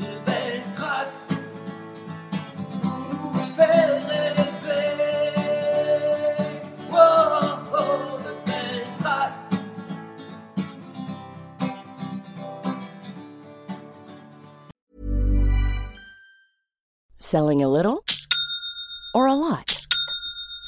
[0.00, 1.28] de belles traces
[2.82, 4.96] pour nous faire rêver.
[6.92, 6.96] Oh,
[7.72, 9.50] oh, de belles traces.
[17.18, 18.05] Selling a little?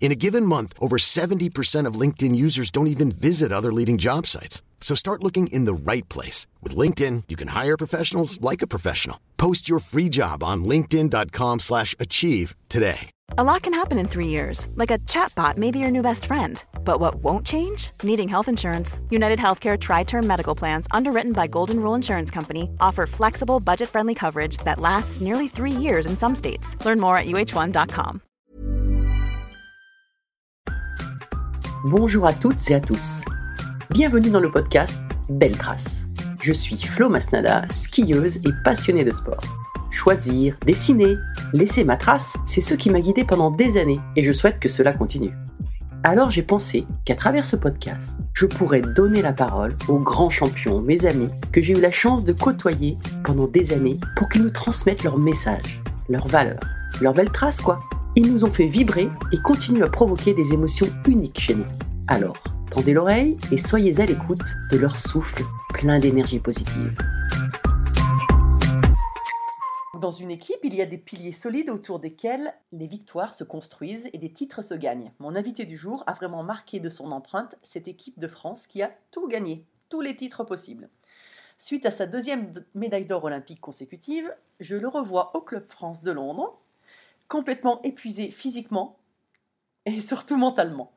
[0.00, 4.26] In a given month, over 70% of LinkedIn users don't even visit other leading job
[4.26, 4.62] sites.
[4.80, 6.46] So start looking in the right place.
[6.62, 9.20] With LinkedIn, you can hire professionals like a professional.
[9.36, 13.10] Post your free job on linkedin.com slash achieve today.
[13.36, 16.24] A lot can happen in three years, like a chatbot may be your new best
[16.24, 16.64] friend.
[16.82, 17.90] But what won't change?
[18.02, 19.00] Needing health insurance.
[19.10, 23.88] United Healthcare Tri Term Medical Plans, underwritten by Golden Rule Insurance Company, offer flexible, budget
[23.88, 26.82] friendly coverage that lasts nearly three years in some states.
[26.86, 28.22] Learn more at uh1.com.
[31.84, 33.22] Bonjour à toutes et à tous.
[33.90, 36.06] Bienvenue dans le podcast Belle Trace.
[36.42, 39.40] Je suis Flo Masnada, skieuse et passionnée de sport.
[39.92, 41.16] Choisir, dessiner,
[41.52, 44.68] laisser ma trace, c'est ce qui m'a guidée pendant des années et je souhaite que
[44.68, 45.32] cela continue.
[46.02, 50.80] Alors j'ai pensé qu'à travers ce podcast, je pourrais donner la parole aux grands champions,
[50.80, 54.50] mes amis, que j'ai eu la chance de côtoyer pendant des années pour qu'ils nous
[54.50, 56.58] transmettent leurs messages, leurs valeurs,
[57.00, 57.80] leurs belles traces quoi.
[58.16, 61.66] Ils nous ont fait vibrer et continuent à provoquer des émotions uniques chez nous.
[62.08, 65.42] Alors, tendez l'oreille et soyez à l'écoute de leur souffle
[65.72, 66.96] plein d'énergie positive.
[70.00, 74.08] Dans une équipe, il y a des piliers solides autour desquels les victoires se construisent
[74.12, 75.12] et des titres se gagnent.
[75.18, 78.80] Mon invité du jour a vraiment marqué de son empreinte cette équipe de France qui
[78.80, 80.88] a tout gagné, tous les titres possibles.
[81.58, 86.12] Suite à sa deuxième médaille d'or olympique consécutive, je le revois au Club France de
[86.12, 86.60] Londres,
[87.28, 88.98] complètement épuisé physiquement
[89.86, 90.92] et surtout mentalement.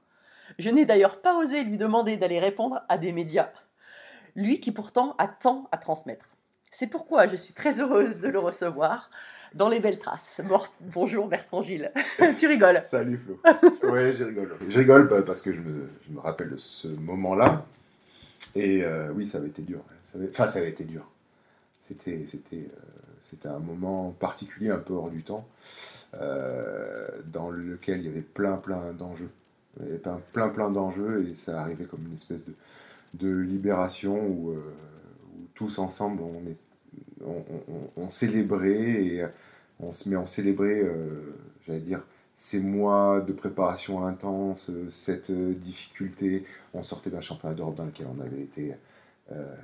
[0.59, 3.52] Je n'ai d'ailleurs pas osé lui demander d'aller répondre à des médias,
[4.36, 6.36] lui qui pourtant a tant à transmettre.
[6.72, 9.12] C'est pourquoi je suis très heureuse de le recevoir
[9.53, 10.41] dans les belles traces.
[10.81, 11.91] Bonjour Bertrand Gilles.
[12.40, 13.40] tu rigoles Salut Flo.
[13.84, 14.58] Oui, je rigole.
[14.70, 17.66] Je rigole bah, parce que je me, je me rappelle de ce moment-là.
[18.56, 19.81] Et euh, oui, ça avait été dur.
[20.03, 21.06] Ça avait- Enfin, ça avait été dur.
[21.80, 22.58] C'était, euh,
[23.20, 25.46] c'était un moment particulier, un peu hors du temps,
[26.14, 29.30] dans lequel il y avait plein, plein d'enjeux.
[29.80, 32.54] Il y avait plein, plein, plein d'enjeux et ça arrivait comme une espèce de,
[33.14, 34.74] de libération où, euh,
[35.54, 37.36] tous ensemble on,
[37.96, 39.26] on, célébrait et
[39.80, 41.36] on se met en célébrer, euh,
[41.66, 42.02] j'allais dire,
[42.36, 46.46] ces mois de préparation intense, euh, cette euh, difficulté.
[46.74, 48.74] On sortait d'un championnat d'Europe dans lequel on avait été
[49.32, 49.56] euh,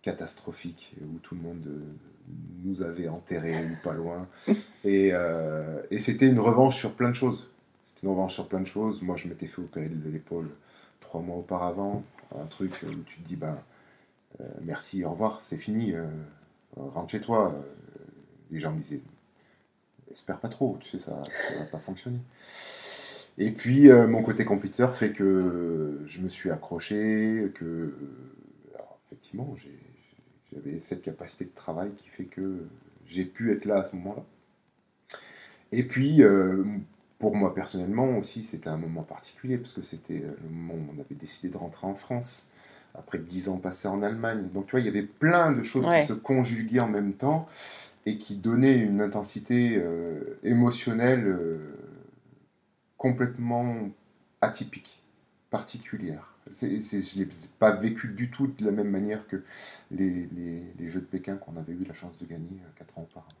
[0.00, 1.80] catastrophique, où tout le monde euh,
[2.64, 4.28] nous avait enterrés pas loin.
[4.84, 7.50] Et, euh, et c'était une revanche sur plein de choses.
[7.86, 9.02] C'était une revanche sur plein de choses.
[9.02, 10.48] Moi, je m'étais fait opérer de l'épaule
[11.00, 12.04] trois mois auparavant.
[12.38, 13.58] Un truc où tu te dis, ben,
[14.40, 16.06] euh, merci, au revoir, c'est fini, euh,
[16.76, 17.54] rentre chez toi.
[18.50, 19.00] Les gens me disaient,
[20.10, 22.20] espère pas trop, tu sais, ça, ça va pas fonctionner.
[23.38, 27.94] Et puis, mon côté compétiteur fait que je me suis accroché, que,
[28.74, 29.78] alors, effectivement, j'ai-
[30.52, 32.66] j'avais cette capacité de travail qui fait que
[33.06, 34.22] j'ai pu être là à ce moment-là.
[35.72, 36.64] Et puis, euh,
[37.18, 41.00] pour moi personnellement aussi, c'était un moment particulier, parce que c'était le moment où on
[41.00, 42.50] avait décidé de rentrer en France,
[42.94, 44.48] après dix ans passés en Allemagne.
[44.52, 46.00] Donc, tu vois, il y avait plein de choses Ouais.
[46.00, 47.48] qui se conjuguaient en même temps
[48.04, 51.58] et qui donnaient une intensité euh, émotionnelle euh,
[52.98, 53.88] complètement
[54.40, 55.00] atypique,
[55.50, 56.31] particulière.
[56.52, 59.44] C'est, c'est- je ne l'ai pas vécu du tout de la même manière que
[59.90, 62.98] les, les- les Jeux de Pékin qu'on avait eu la chance de gagner euh, quatre
[62.98, 63.34] ans auparavant.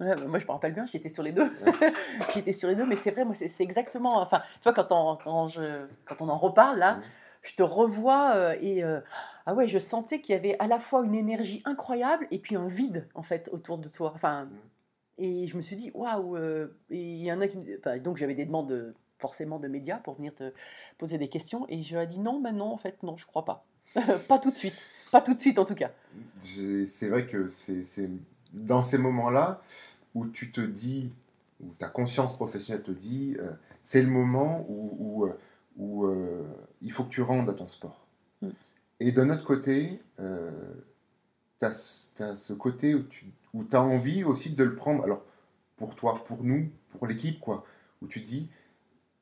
[0.00, 1.50] Ouais, bah, moi, je me rappelle bien, j'étais sur les deux.
[2.34, 4.20] j'étais sur les deux, mais c'est vrai, moi, c'est c'est exactement.
[4.20, 7.00] Enfin, tu vois, quand on, quand, je, quand on en reparle, là,
[7.42, 8.82] je te revois euh, et.
[8.84, 9.00] euh,
[9.46, 12.56] ah ouais, je sentais qu'il y avait à la fois une énergie incroyable et puis
[12.56, 14.12] un vide en fait autour de toi.
[14.14, 14.48] Enfin,
[15.18, 16.36] et je me suis dit waouh.
[16.36, 19.58] euh, et il y en a qui, me- enfin, donc j'avais des demandes de- forcément
[19.58, 20.52] de médias pour venir te
[20.98, 23.44] poser des questions et je leur ai dit non, maintenant en fait non, je crois
[23.44, 23.64] pas,
[24.28, 24.76] pas tout de suite,
[25.12, 25.90] pas tout de suite en tout cas.
[26.86, 28.10] C'est vrai que c'est c'est
[28.54, 29.60] dans ces moments-là
[30.14, 31.12] où tu te dis,
[31.60, 33.50] où ta conscience professionnelle te dit, euh,
[33.82, 35.38] c'est le moment où, où, euh,
[35.76, 36.44] où, euh,
[36.80, 38.06] il faut que tu rendes à ton sport.
[38.42, 38.48] Mm.
[39.00, 44.64] Et d'un autre côté, tu as, ce côté où tu où as envie aussi de
[44.64, 45.22] le prendre, alors
[45.76, 47.64] pour toi, pour nous, pour l'équipe, quoi,
[48.02, 48.48] où tu dis,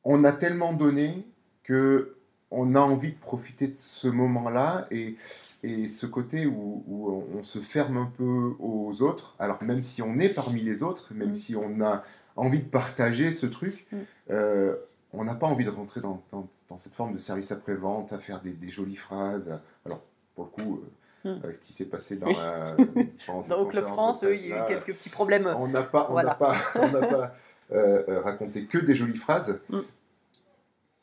[0.05, 1.27] on a tellement donné
[1.63, 2.17] que
[2.51, 5.17] on a envie de profiter de ce moment-là et,
[5.63, 10.03] et ce côté où, où on- se ferme un peu aux autres, alors même si
[10.03, 11.35] on est parmi les autres, même Mm.
[11.35, 12.03] si on a
[12.37, 13.97] envie de partager ce truc, Mm.
[14.31, 14.77] euh,
[15.15, 18.19] on n'a pas envie de rentrer dans, dans- dans cette forme de service après-vente, à
[18.19, 19.59] faire des, des jolies phrases.
[19.87, 20.01] Alors,
[20.35, 20.81] pour le coup,
[21.25, 21.53] euh, Mm.
[21.53, 22.35] ce qui s'est passé dans Oui.
[22.37, 22.77] la...
[23.41, 25.47] cette Dans Au Club France, il y a eu quelques petits problèmes.
[25.47, 26.31] on n'a pas, on Voilà.
[26.31, 27.35] n'a pas, on n'a pas
[27.73, 29.81] euh, euh, raconté que des jolies phrases, Mm.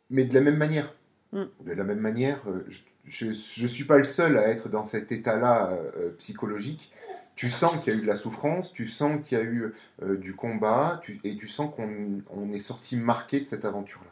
[0.09, 0.93] mais de la même manière.
[1.33, 1.43] Mm.
[1.65, 2.65] De la même manière, euh,
[3.05, 6.91] je ne suis pas le seul à être dans cet état-là euh, psychologique.
[7.35, 9.73] Tu sens qu'il y a eu de la souffrance, tu sens qu'il y a eu
[10.03, 14.11] euh, du combat, tu- et tu sens qu'on on est sorti marqué de cette aventure-là.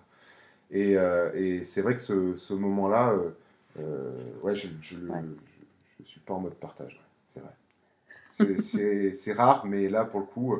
[0.72, 0.94] Et,
[1.34, 3.16] et c'est vrai que ce, ce moment-là,
[4.44, 5.22] ouais, je ne Ouais.
[6.04, 8.54] suis pas en mode partage, c'est vrai.
[9.14, 10.56] C'est rare, mais là, pour le coup,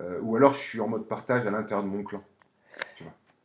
[0.00, 2.22] euh, ou alors je suis en mode partage à l'intérieur de mon clan.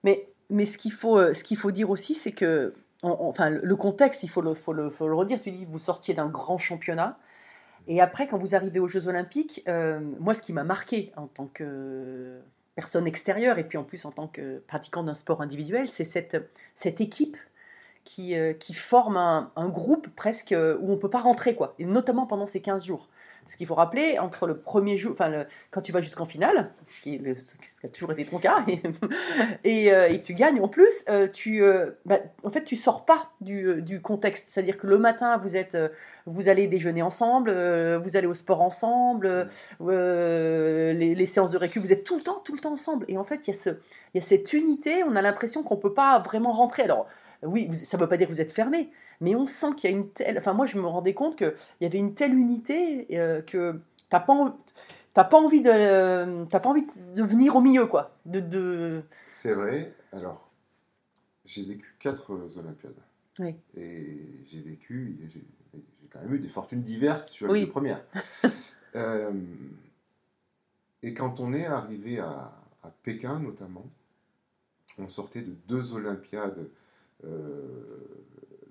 [0.04, 3.76] Mais, mais ce qu'il faut, euh, ce qu'il faut dire aussi, c'est que, enfin, le
[3.76, 5.40] contexte, il faut le, faut le, faut le redire.
[5.40, 7.18] Tu dis, vous sortiez d'un grand championnat.
[7.88, 11.28] Et après, quand vous arrivez aux Jeux Olympiques, euh, moi, ce qui m'a marqué en
[11.28, 12.40] tant que
[12.76, 16.38] personne extérieure et puis en plus en tant que pratiquant d'un sport individuel, c'est cette,
[16.76, 17.38] cette équipe
[18.04, 21.76] qui, qui forme un, un groupe presque où on ne peut pas rentrer, quoi.
[21.80, 23.10] Et notamment pendant ces 15 jours.
[23.52, 27.02] Ce qu'il faut rappeler, entre le premier jour, enfin, quand tu vas jusqu'en finale, ce
[27.02, 27.22] qui,
[27.84, 28.64] a toujours été ton cas,
[29.66, 33.34] euh, et tu gagnes en plus, euh, tu, euh, bah, en fait, tu sors pas
[33.42, 34.46] du, euh, du contexte.
[34.48, 35.78] C'est-à-dire que le matin, vous êtes,
[36.26, 37.52] vous allez déjeuner ensemble,
[37.98, 39.50] vous allez au sport ensemble,
[39.82, 43.04] les, séances de récup, vous êtes tout le temps, tout le temps ensemble.
[43.10, 43.54] Et en fait, il
[44.14, 45.04] y a cette unité.
[45.04, 46.84] On a l'impression qu'on peut pas vraiment rentrer.
[46.84, 47.06] Alors,
[47.44, 48.90] oui, ça ne veut pas dire que vous êtes fermé,
[49.22, 50.38] mais on sent qu'il y a une telle.
[50.38, 53.80] Enfin, moi, je me rendais compte qu'il y avait une telle unité euh, que
[54.10, 54.58] t'as pas, en-
[55.14, 56.86] t'as pas envie de, euh, t'as pas envie
[57.16, 58.18] de venir au milieu, quoi.
[58.26, 59.04] De, de...
[59.28, 59.94] C'est vrai.
[60.12, 60.50] Alors,
[61.46, 62.96] j'ai vécu quatre euh, Olympiades.
[63.40, 63.56] Oui.
[63.78, 65.42] Et j'ai vécu, j'ai
[66.12, 67.62] quand même eu des fortunes diverses sur Oui.
[67.62, 68.04] les deux premières.
[68.94, 69.32] Euh,
[71.02, 72.52] et quand on est arrivé à,
[72.84, 73.86] à Pékin, notamment,
[74.98, 76.68] on sortait de deux Olympiades.
[77.24, 77.70] euh,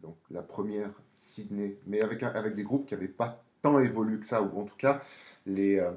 [0.03, 4.27] donc la première, Sydney, mais avec, avec des groupes qui n'avaient pas tant évolué que
[4.27, 5.03] ça, ou en tout cas,
[5.47, 5.91] les, euh,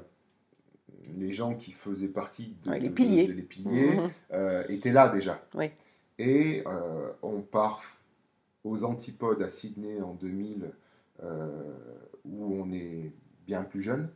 [1.16, 3.26] les gens qui faisaient partie de, Ouais, les de- piliers.
[3.26, 4.10] de- les piliers Mhm.
[4.32, 5.42] euh, était là déjà.
[5.54, 5.70] Oui.
[6.18, 7.82] Et euh, on part
[8.64, 10.70] aux antipodes à Sydney en 2000,
[11.22, 11.72] euh,
[12.24, 13.12] où on est
[13.46, 14.08] bien plus jeune,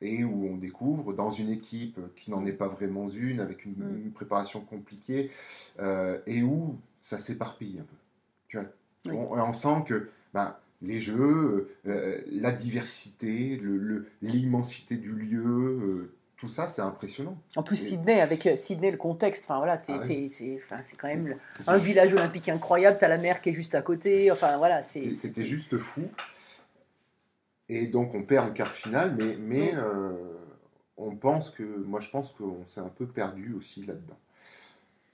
[0.00, 4.00] et où on découvre dans une équipe qui n'en est pas vraiment une, avec une,
[4.04, 5.30] une préparation compliquée,
[6.26, 7.96] et où ça s'éparpille un peu.
[8.52, 8.66] Tu vois,
[9.06, 9.12] Oui.
[9.16, 15.42] on, on sent que ben, les jeux, euh, la diversité, le- le- l'immensité du lieu,
[15.46, 17.38] euh, tout ça, c'est impressionnant.
[17.56, 21.36] En plus, Et- Sydney, avec euh, Sydney, le contexte, enfin voilà, Ah c'est quand même
[21.66, 24.82] un village olympique incroyable, t'as la mer qui est juste à côté, enfin voilà.
[24.82, 26.02] C'était- juste fou.
[27.70, 30.12] Et donc on perd le quart final, mais, mais euh,
[30.98, 34.18] on pense que, moi je pense qu'on s'est un peu perdu aussi là-dedans.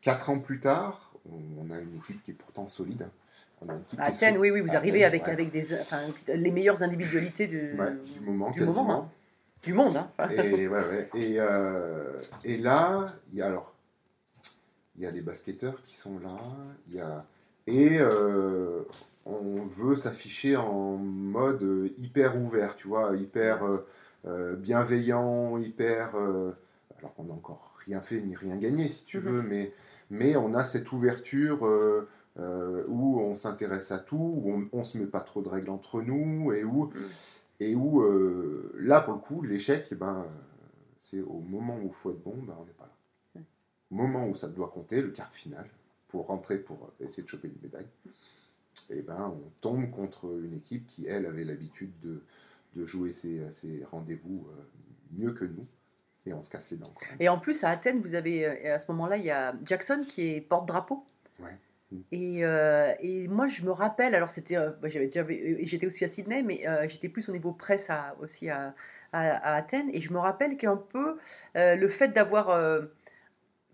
[0.01, 3.03] Quatre ans plus tard, on, on a une équipe qui est pourtant solide.
[3.03, 3.11] hein.
[3.61, 5.33] On a une équipe À qui est Athènes, oui, oui, vous arrivez Athènes, avec, ouais.
[5.33, 5.99] avec des, enfin,
[6.29, 9.09] les meilleures individualités du, Ouais, du moment, du moment, hein.
[9.63, 9.97] du monde.
[9.97, 10.11] hein.
[10.31, 11.11] Et, ouais, ouais.
[11.15, 12.13] Et, euh,
[12.45, 13.73] et là, il y a alors,
[14.97, 16.37] il y a les basketteurs qui sont là,
[16.89, 17.25] il y a,
[17.67, 18.83] et euh,
[19.27, 23.61] on veut s'afficher en mode hyper ouvert, tu vois, hyper
[24.27, 26.11] euh, bienveillant, hyper,
[26.99, 29.25] alors qu'on n'a encore rien fait ni rien gagné si tu Mhm.
[29.25, 29.73] veux, mais,
[30.11, 31.59] mais on a cette ouverture
[32.39, 35.71] euh, où on s'intéresse à tout, où on, on se met pas trop de règles
[35.71, 36.91] entre nous, et où
[37.61, 40.27] et où euh, là pour le coup l'échec eh ben
[40.99, 42.89] c'est au moment où il faut être bon ben, on n'est pas
[43.35, 43.43] là
[43.91, 45.69] au moment où ça doit compter le quart de finale
[46.07, 47.89] pour rentrer pour essayer de choper une médaille
[48.91, 52.23] et ben on tombe contre une équipe qui elle avait l'habitude de,
[52.77, 54.63] de jouer ses, ses rendez-vous euh,
[55.19, 55.67] mieux que nous
[56.27, 56.93] et on se casse les dents.
[57.21, 60.29] Et en plus, à Athènes, vous avez, à ce moment-là, il y a Jackson qui
[60.29, 61.05] est porte-drapeau.
[61.41, 61.57] Ouais.
[62.13, 65.25] Et, euh, et moi, je me rappelle, alors c'était, euh, bah, j'avais déjà,
[65.63, 68.75] j'étais aussi à Sydney, mais euh, j'étais plus au niveau presse à- aussi à,
[69.13, 69.89] à- à Athènes.
[69.93, 71.17] Et je me rappelle qu'un peu
[71.55, 72.51] le fait d'avoir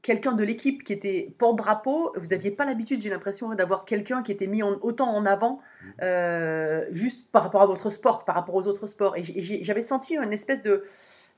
[0.03, 4.23] quelqu'un de l'équipe qui était porte-drapeau, vous n'aviez pas l'habitude, j'ai l'impression, hein, d'avoir quelqu'un
[4.23, 5.61] qui était mis en- autant en avant,
[6.03, 9.17] euh, juste par rapport à votre sport, par rapport aux autres sports.
[9.17, 10.85] Et j'avais senti une espèce de,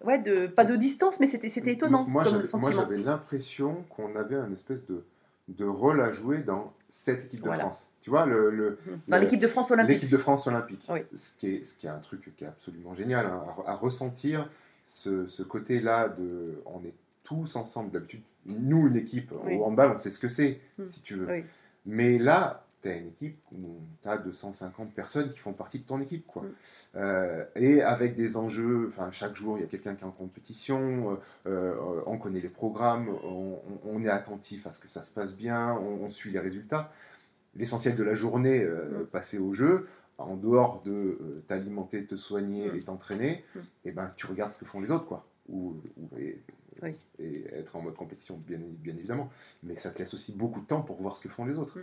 [0.04, 2.82] ouais, de, pas de distance, mais c'était, c'était étonnant Moi, comme j'avais- moi, sentiment.
[2.82, 5.04] j'avais l'impression qu'on avait un espèce de,
[5.48, 7.64] de rôle à jouer dans cette équipe de Voilà.
[7.64, 7.88] France.
[8.00, 9.94] Tu vois, le, le- Dans l'équipe de France olympique.
[9.94, 10.86] l'équipe de France olympique.
[10.88, 11.00] Oui.
[11.16, 13.74] Ce, qui est, ce qui est un truc qui est absolument génial, hein, à, à
[13.74, 14.48] ressentir
[14.84, 16.62] ce, ce côté-là de.
[16.66, 17.90] On est tous ensemble.
[17.90, 19.56] D'habitude, nous, une équipe Oui.
[19.56, 20.86] au handball, on sait ce que c'est, Mm.
[20.86, 21.26] si tu veux.
[21.28, 21.44] Oui.
[21.86, 25.84] Mais là, tu as une équipe où tu as 250 personnes qui font partie de
[25.84, 26.26] ton équipe.
[26.26, 26.42] Quoi.
[26.42, 26.46] Mm.
[26.96, 30.10] Euh, et avec des enjeux, enfin, chaque jour, il y a quelqu'un qui est en
[30.12, 31.16] compétition, euh,
[31.50, 35.72] euh, on connaît les programmes, on, est attentif à ce que ça se passe bien,
[35.74, 36.92] on, on suit les résultats.
[37.54, 39.06] L'essentiel de la journée euh, Mm.
[39.06, 39.88] passée au jeu,
[40.18, 42.76] en dehors de t'alimenter, te soigner Mm.
[42.76, 43.44] et t'entraîner,
[43.84, 45.06] et ben, tu regardes ce que font les autres.
[45.06, 45.26] Quoi.
[45.48, 46.40] Ou, ou- et,
[46.82, 46.98] Oui.
[47.18, 49.30] et être en mode compétition, bien, bien évidemment.
[49.62, 51.78] Mais ça te laisse aussi beaucoup de temps pour voir ce que font les autres.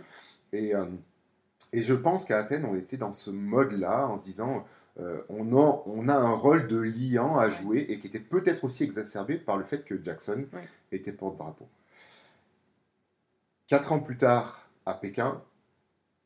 [0.54, 0.86] Et, euh,
[1.72, 4.64] et je pense qu'à Athènes, on était dans ce mode-là, en se disant,
[5.00, 8.62] euh, on, a, on a un rôle de liant à jouer, et qui était peut-être
[8.64, 10.46] aussi exacerbé par le fait que Jackson
[10.92, 11.68] était porte-drapeau.
[13.66, 15.42] Quatre ans plus tard, à Pékin,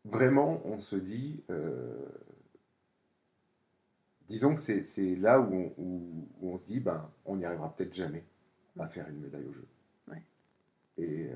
[0.04, 2.04] vraiment, on se dit, euh,
[4.28, 7.74] disons que c'est là où on, où- où on se dit, ben, on n'y arrivera
[7.74, 8.24] peut-être jamais
[8.78, 9.66] à faire une médaille au jeu.
[10.10, 10.22] Ouais.
[10.98, 11.30] Et,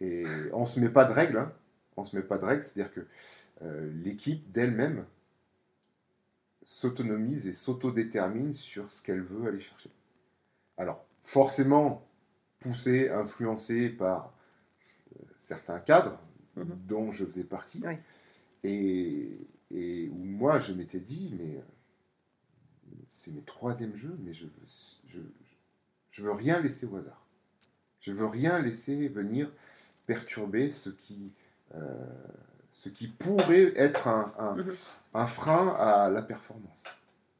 [0.00, 1.52] et on se met pas de règles, hein.
[1.98, 3.06] On se met pas de règles, c'est-à-dire que
[3.62, 5.04] euh, l'équipe d'elle-même
[6.62, 9.90] s'autonomise et s'autodétermine sur ce qu'elle veut aller chercher.
[10.76, 12.06] Alors, forcément,
[12.60, 14.32] poussée, influencée par
[15.16, 16.18] euh, certains cadres,
[16.56, 16.76] Mhm.
[16.88, 17.94] dont je faisais partie, Oui.
[18.64, 19.38] et,
[19.70, 21.62] et où moi, je m'étais dit, mais euh,
[23.06, 24.46] c'est mes troisième jeux, mais je,
[25.06, 25.20] je,
[26.10, 27.24] je veux rien laisser au hasard.
[28.00, 29.52] Je veux rien laisser venir
[30.06, 31.32] perturber ce qui,
[32.72, 34.74] ce qui pourrait être un, un- Mhm.
[35.14, 36.84] un frein à la performance.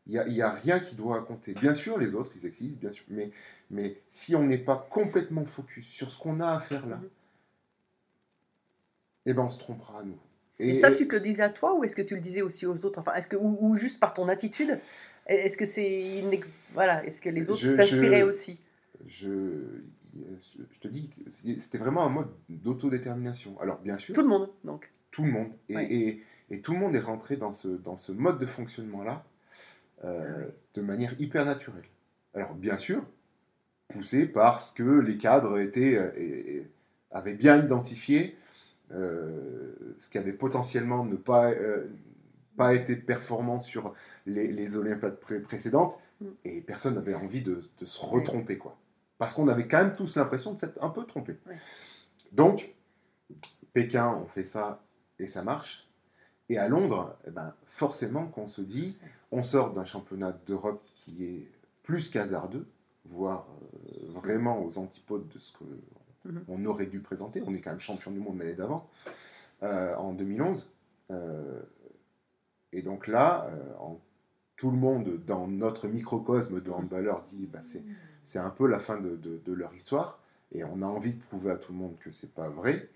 [0.06, 1.52] Il n'y a, il y a rien qui doit compter.
[1.54, 3.30] Bien sûr, les autres, ils existent, bien sûr, mais,
[3.70, 7.08] mais si on n'est pas complètement focus sur ce qu'on a à faire là, Mhm.
[9.26, 10.18] eh ben on se trompera à nous.
[10.60, 12.66] Et, ça, tu te le disais à toi ou est-ce que tu le disais aussi
[12.66, 12.98] aux autres?
[12.98, 14.78] Enfin, est-ce que, ou, ou juste par ton attitude?
[15.26, 18.58] Est-ce que c'est une ex- voilà, est-ce que les autres s'inspiraient aussi?
[19.06, 19.28] je,
[20.72, 23.58] je te dis, que c'était vraiment un mode d'autodétermination.
[23.60, 24.90] Alors, bien sûr, Tout le monde, donc.
[25.10, 25.48] tout le monde.
[25.68, 25.92] Et, Ouais.
[25.92, 29.24] et- et tout le monde est rentré dans ce, dans ce mode de fonctionnement-là
[30.04, 31.84] euh, de manière hyper naturelle.
[32.34, 33.02] Alors, bien sûr,
[33.88, 36.66] poussé parce que les cadres étaient, euh, et-
[37.10, 38.36] avaient bien identifié
[38.92, 41.88] euh, ce qui avait potentiellement ne pas, euh,
[42.56, 43.94] pas été performant sur
[44.26, 46.26] les, les Olympiades pré- précédentes, Mm.
[46.46, 48.56] et personne n'avait envie de, de se retromper.
[48.58, 48.76] Quoi.
[49.18, 51.36] Parce qu'on avait quand même tous l'impression de s'être un peu trompé.
[51.46, 51.54] Oui.
[52.32, 52.74] Donc,
[53.72, 54.82] Pékin, on fait ça
[55.18, 55.88] et ça marche.
[56.48, 58.96] Et à Londres, eh ben, forcément qu'on se dit,
[59.32, 61.46] on sort d'un championnat d'Europe qui est
[61.82, 62.66] plus qu'hasardeux,
[63.04, 65.66] voire euh, vraiment aux antipodes de ce qu'on
[66.58, 66.66] Mhm.
[66.66, 67.42] aurait dû présenter.
[67.46, 68.88] On est quand même champion du monde l'année d'avant,
[69.62, 70.72] euh, en 2011.
[71.10, 71.60] Euh,
[72.72, 73.98] et donc là, en-
[74.56, 77.82] tout le monde dans notre microcosme de handballeurs dit bah, c'est,
[78.28, 80.18] c'est un peu la fin de, de- de leur histoire.
[80.52, 82.90] Et on a envie de prouver à tout le monde que c'est pas vrai.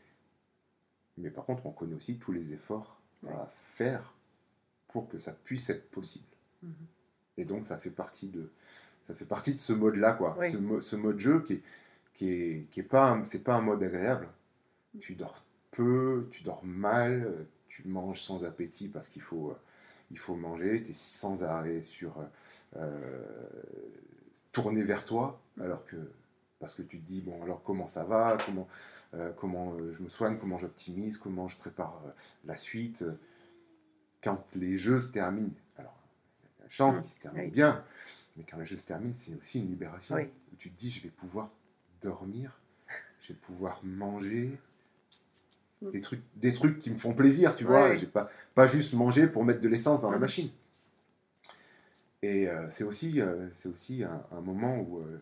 [1.17, 4.13] Mais par contre, on connaît aussi tous les efforts à faire
[4.89, 6.27] pour que ça puisse être possible.
[6.63, 6.73] Mhm.
[7.39, 8.51] Et donc, ça fait partie de,
[9.03, 10.37] ça fait partie de ce mode-là, quoi.
[10.39, 10.51] Oui.
[10.51, 11.63] Ce, mo- ce mode jeu qui est,
[12.15, 14.29] qui est, qui est pas, un- c'est pas un mode agréable.
[15.01, 19.57] Tu dors peu, tu dors mal, tu manges sans appétit parce qu'il faut, euh,
[20.11, 20.83] il faut manger.
[20.83, 22.13] Tu es sans arrêt sur
[22.77, 23.23] euh,
[24.53, 25.97] tourner vers toi, alors que
[26.61, 28.69] parce que tu te dis bon alors comment ça va, comment
[29.15, 32.11] euh, comment euh, je me soigne, comment j'optimise, comment je prépare euh,
[32.45, 33.05] la suite.
[34.23, 35.97] Quand les jeux se terminent, alors
[36.63, 37.51] la chance Mm, qu'ils se terminent oui.
[37.51, 37.85] bien,
[38.37, 40.29] mais quand les jeux se terminent, c'est aussi une libération Oui.
[40.53, 41.51] où tu te dis je vais pouvoir
[42.01, 42.57] dormir,
[43.21, 44.57] je vais pouvoir manger.
[45.91, 47.89] Des trucs, des trucs qui me font plaisir, tu vois.
[47.89, 47.99] ouais.
[47.99, 50.49] J'ai pas, pas juste manger pour mettre de l'essence dans la machine.
[52.23, 55.21] Et euh, c'est aussi, euh, c'est aussi un, un moment où euh,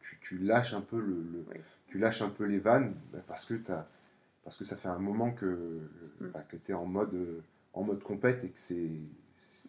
[0.00, 1.60] tu, tu lâches un peu le, le- Oui.
[1.88, 3.86] tu lâches un peu les vannes bah, parce que t'as-
[4.42, 5.78] parce que ça fait un moment que
[6.20, 6.26] Mm.
[6.32, 7.14] bah, que tu es en mode
[7.72, 8.90] en mode compète et que c'est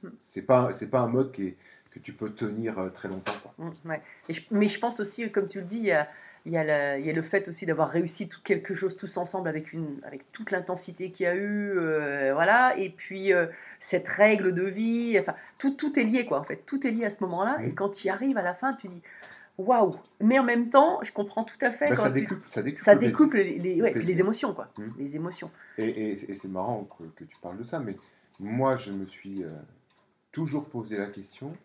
[0.03, 0.07] Mm.
[0.21, 1.57] c'est pas c'est pas un mode qui est
[1.91, 3.33] que tu peux tenir très longtemps.
[3.41, 3.53] Quoi.
[3.57, 4.01] Mm, ouais.
[4.27, 6.09] Et je- mais je pense aussi, comme tu le dis, il y a,
[6.45, 8.95] il y a, la- il y a le fait aussi d'avoir réussi tout, quelque chose
[8.95, 12.77] tous ensemble avec, une, avec toute l'intensité qu'il y a eu, euh, voilà.
[12.77, 13.47] Et puis euh,
[13.79, 16.39] cette règle de vie, enfin, tout, tout est lié, quoi.
[16.39, 17.57] En fait, tout est lié à ce moment-là.
[17.63, 19.01] Et quand tu y arrives à la fin, tu dis
[19.57, 19.95] waouh.
[20.21, 21.89] Mais en même temps, je comprends tout à fait.
[21.89, 22.79] Bah, quand ça, tu- découpe, ça découpe.
[22.83, 22.93] ça
[23.59, 24.67] les, ouais, émotions, quoi.
[24.77, 24.93] Mhm.
[24.99, 25.49] Les émotions.
[25.77, 27.95] Et, et- et c'est marrant que, que tu parles de ça, mais
[28.39, 29.49] moi, je me suis euh,
[30.31, 31.55] toujours posé la question.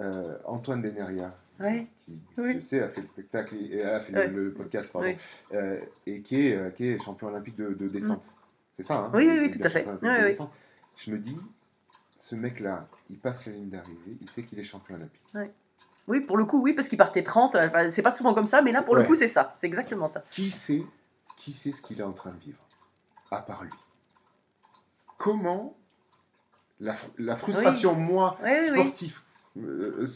[0.00, 1.86] euh, Antoine Deneria, Ouais.
[2.06, 2.54] qui, Oui.
[2.56, 4.28] je sais, a fait le spectacle, et, a fait Ouais.
[4.28, 5.14] le, le podcast, pardon,
[5.52, 8.32] euh, et qui est, euh, qui est champion olympique de, de descente.
[8.72, 9.84] C'est ça, hein Oui, oui, tout à fait.
[9.84, 10.36] de.
[10.96, 11.38] Je me dis,
[12.16, 15.22] ce mec-là, il passe la ligne d'arrivée, il sait qu'il est champion olympique.
[16.08, 17.54] Oui, pour le coup, oui, parce qu'il partait 30.
[17.54, 19.52] euh, enfin, c'est pas souvent comme ça, mais là, pour le coup, c'est ça.
[19.56, 20.24] C'est exactement ça.
[20.30, 20.82] Qui sait,
[21.36, 22.58] qui sait ce qu'il est en train de vivre,
[23.30, 23.70] à part lui?
[25.18, 25.76] Comment
[26.80, 28.80] la, la frustration, moi, Oui, oui, oui.
[28.80, 29.22] sportif,
[29.56, 30.06] de,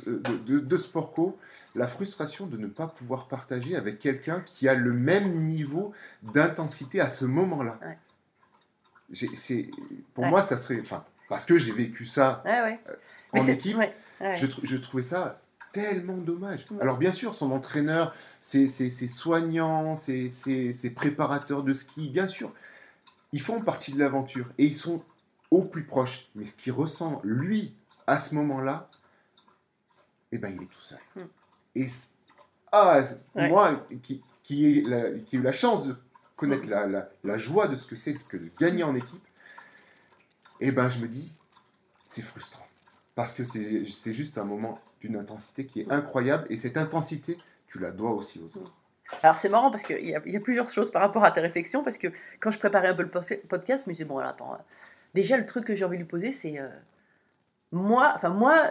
[0.46, 1.36] de- de sport co,
[1.74, 7.00] la frustration de ne pas pouvoir partager avec quelqu'un qui a le même niveau d'intensité
[7.00, 7.78] à ce moment-là.
[7.82, 7.98] Ouais.
[9.12, 9.70] C'est-
[10.14, 10.30] Pour Ouais.
[10.30, 10.80] moi, ça serait.
[10.80, 12.78] Enfin, parce que j'ai vécu ça Ouais, ouais.
[13.40, 13.76] en équipe,
[14.20, 15.40] je, tr- je trouvais ça
[15.72, 16.66] tellement dommage.
[16.80, 22.52] Alors bien sûr, son entraîneur, ses, ses- ses soignants, ses préparateurs de ski, bien sûr,
[23.32, 25.02] ils font partie de l'aventure et ils sont
[25.50, 26.28] au plus proche.
[26.36, 27.74] Mais ce qu'il ressent, lui,
[28.06, 28.88] à ce moment-là,
[30.34, 30.98] eh ben, il est tout seul.
[31.16, 31.20] Mm.
[31.76, 31.86] Et
[32.72, 33.00] ah,
[33.36, 33.48] Ouais.
[33.48, 35.96] moi, qui, qui, ai la- qui ai eu la chance de Mm.
[36.36, 39.24] connaître la, la- la joie de ce que c'est que de gagner en équipe,
[40.60, 41.32] eh ben, je me dis,
[42.08, 42.66] c'est frustrant.
[43.14, 46.46] Parce que c'est juste un moment d'une intensité qui est incroyable.
[46.50, 47.38] Et cette intensité,
[47.68, 48.74] tu la dois aussi aux autres.
[49.22, 51.84] Alors c'est marrant parce qu'il y, y a plusieurs choses par rapport à tes réflexions,
[51.84, 52.08] parce que
[52.40, 54.58] quand je préparais un peu le podcast, je me disais, bon alors attends, euh,
[55.14, 56.68] déjà le truc que j'ai envie de lui poser, c'est, euh,
[57.70, 58.66] moi, enfin moi,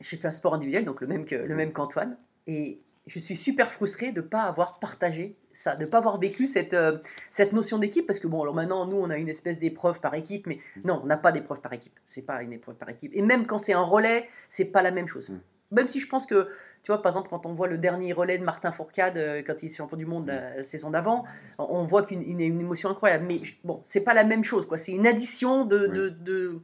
[0.00, 3.36] j'ai fait un sport individuel, donc le même que le même qu'Antoine, et je suis
[3.36, 6.98] super frustrée de ne pas avoir partagé ça, de ne pas avoir vécu cette, euh,
[7.30, 10.14] cette notion d'équipe, parce que bon, alors maintenant, nous, on a une espèce d'épreuve par
[10.14, 13.12] équipe, mais non, on n'a pas d'épreuve par équipe, c'est pas une épreuve par équipe,
[13.14, 15.30] et même quand c'est un relais, c'est pas la même chose.
[15.30, 15.40] Mm.
[15.72, 16.48] Même si je pense que
[16.82, 19.60] tu vois, par exemple, quand on voit le dernier relais de Martin Fourcade, euh, quand
[19.62, 21.24] il est champion du monde la, la saison d'avant,
[21.58, 23.24] on voit qu'une une, une émotion incroyable.
[23.26, 24.78] Mais bon, c'est pas la même chose, quoi.
[24.78, 26.60] C'est une addition de, de, de,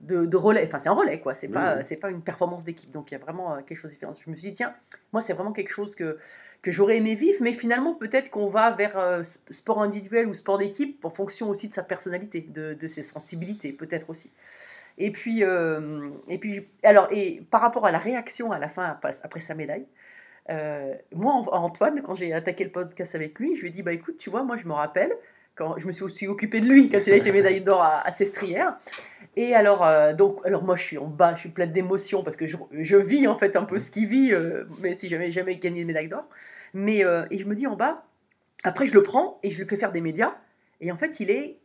[0.00, 0.64] de- de relais.
[0.66, 1.34] Enfin, c'est un relais, quoi.
[1.34, 1.82] C'est pas, oui.
[1.84, 2.90] c'est pas une performance d'équipe.
[2.90, 4.12] Donc, il y a vraiment euh, quelque chose de différent.
[4.12, 4.74] Je me suis dit, tiens,
[5.12, 6.18] moi, c'est vraiment quelque chose que,
[6.62, 10.58] que j'aurais aimé vivre, mais finalement, peut-être qu'on va vers euh, sport individuel ou sport
[10.58, 14.30] d'équipe en fonction aussi de sa personnalité, de, de ses sensibilités, peut-être aussi.
[14.98, 18.84] Et puis, euh, et puis, alors, et par rapport à la réaction à la fin
[18.84, 19.86] après, après sa médaille,
[20.48, 23.82] euh, moi, An- Antoine, quand j'ai attaqué le podcast avec lui, je lui ai dit,
[23.82, 25.12] bah écoute, tu vois, moi, je me rappelle
[25.54, 28.06] quand je me suis aussi occupée de lui quand il a été médaillé d'or à,
[28.06, 28.76] à Sestrières.
[29.36, 32.36] Et alors, euh, donc, alors moi, je suis en bas, je suis pleine d'émotions parce
[32.36, 35.30] que je, je vis en fait un peu ce qu'il vit, euh, mais si j'avais
[35.30, 36.24] jamais gagné de médaille d'or.
[36.72, 38.04] Mais euh, et je me dis en bas,
[38.64, 40.34] après je le prends et je le fais faire des médias.
[40.80, 41.58] Et en fait, il est,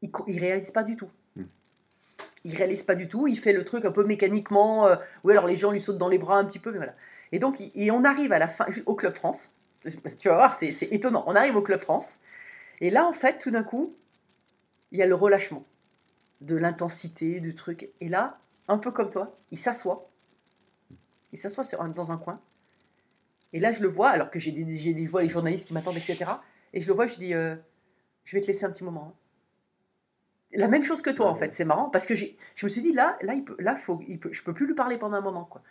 [0.00, 1.10] il, réalise pas du tout.
[1.36, 1.42] Mm.
[2.44, 3.26] Il réalise pas du tout.
[3.28, 4.86] Il fait le truc un peu mécaniquement.
[4.86, 6.94] euh, oui, alors les gens lui sautent dans les bras un petit peu, mais voilà.
[7.30, 9.50] Et donc, il- et on arrive à la fin au club France.
[10.18, 11.24] Tu vas voir, c'est étonnant.
[11.26, 12.08] On arrive au club France.
[12.80, 13.94] Et là, en fait, tout d'un coup,
[14.92, 15.64] il y a le relâchement
[16.42, 17.90] de l'intensité du truc.
[18.00, 20.10] Et là, un peu comme toi, il s'assoit.
[21.32, 22.40] Il s'assoit dans un coin.
[23.52, 26.24] Et là, je le vois, alors que j'ai des, des, les journalistes qui m'attendent, etc.
[26.72, 27.56] Et je le vois, je dis, euh,
[28.24, 29.14] je vais te laisser un petit moment.
[29.14, 29.18] hein.
[30.54, 31.52] La même chose que toi, en fait.
[31.52, 32.26] C'est marrant parce que je
[32.62, 34.00] me suis dit, là, là, il peut, là faut,
[34.30, 35.44] je peux plus lui parler pendant un moment.
[35.44, 35.62] Quoi.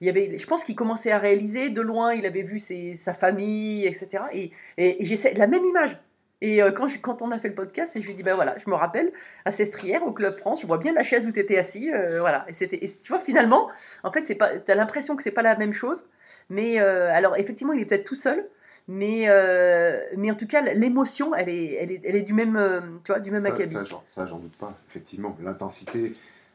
[0.00, 3.14] Il y avait, je pense qu'il commençait à réaliser de loin, il avait vu sa
[3.14, 4.24] famille, etc.
[4.32, 5.98] Et, et, et j'essaie la même image.
[6.40, 8.34] Et euh, quand, je- quand on a fait le podcast, et je lui dis, ben
[8.36, 9.12] voilà, je me rappelle,
[9.44, 11.90] à Sestrières, au Club France, je vois bien la chaise où tu étais assis.
[11.92, 12.44] euh, voilà.
[12.48, 13.68] Et, c'était, et tu vois, finalement,
[14.04, 14.36] en fait, tu
[14.70, 16.04] as l'impression que c'est pas la même chose.
[16.48, 18.46] Mais euh, alors, effectivement, il est peut-être tout seul.
[18.90, 23.00] Mais, euh, mais en tout cas, l'émotion, elle est, elle est, elle est du même,
[23.04, 23.68] tu vois, du même Ça, acabit.
[23.68, 25.36] ça, j'en- ça, j'en doute pas, effectivement.
[25.42, 26.14] L'intensité,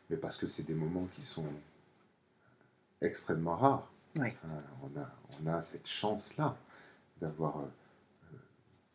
[0.09, 1.45] mais parce que c'est des moments qui sont
[3.01, 3.91] extrêmement rares.
[4.17, 5.09] On, a,
[5.43, 6.55] on a cette chance-là
[7.21, 7.55] d'avoir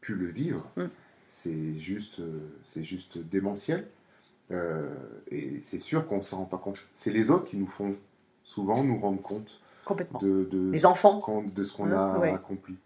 [0.08, 0.66] pu le vivre.
[0.76, 0.84] Mm.
[1.28, 3.86] C'est juste, euh, c'est juste démentiel.
[4.50, 4.88] Euh,
[5.30, 6.88] et c'est sûr qu'on ne s'en rend pas compte.
[6.94, 7.94] C'est les autres qui nous font
[8.44, 10.18] souvent nous rendre compte Complètement.
[10.20, 11.20] de, de, Les enfants.
[11.54, 12.30] de ce qu'on Hein, a ouais.
[12.32, 12.76] accompli.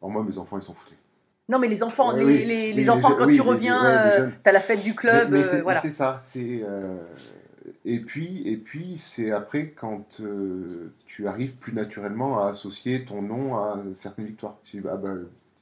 [0.00, 0.96] Alors moi, mes enfants, ils sont foutés.
[1.48, 2.32] Non, mais les enfants, Ouais, les, oui.
[2.32, 4.32] les, Oui, les les enfants, quand oui, tu reviens, ouais, euh, jeunes.
[4.42, 5.78] t'as la fête du club, Mais, mais euh, c'est voilà.
[5.82, 6.16] mais c'est ça.
[6.20, 6.62] C'est
[7.84, 13.22] et puis et puis c'est après quand euh, tu arrives plus naturellement à associer ton
[13.22, 14.56] nom à certaines victoires.
[14.64, 15.14] Tu dis ah bah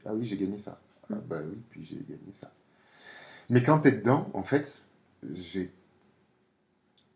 [0.06, 0.78] ah oui j'ai gagné ça.
[1.12, 2.52] Ah bah oui puis j'ai gagné ça.
[3.48, 4.82] Mais quand tu es dedans, en fait,
[5.34, 5.70] j'ai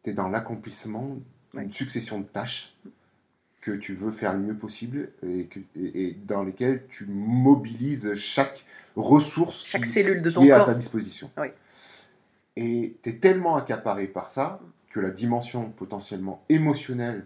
[0.02, 1.16] t'es dans l'accomplissement
[1.54, 1.68] une Ouais.
[1.72, 2.74] succession de tâches
[3.60, 8.14] que tu veux faire le mieux possible et, que- et- et dans lesquelles tu mobilises
[8.16, 8.64] chaque
[8.96, 11.30] ressource Chaque qui, cellule de qui ton est à ta disposition.
[11.38, 11.46] Oui.
[12.56, 17.24] Et tu es tellement accaparé par ça que la dimension potentiellement émotionnelle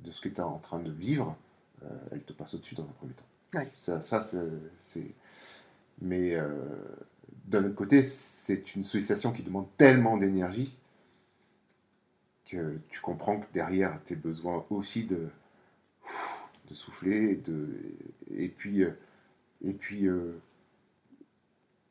[0.00, 1.36] de ce que tu es en train de vivre,
[1.84, 3.24] euh, elle te passe au-dessus dans un premier temps.
[3.76, 4.20] Ça, ça
[4.78, 5.02] c'est.
[6.00, 6.48] Mais euh,
[7.46, 10.76] d'un autre côté, c'est une sollicitation qui demande tellement d'énergie
[12.46, 15.28] que tu comprends que derrière, tu as besoin aussi de,
[16.68, 17.68] de souffler, de,
[18.36, 18.90] et puis, euh,
[19.62, 20.38] et puis euh,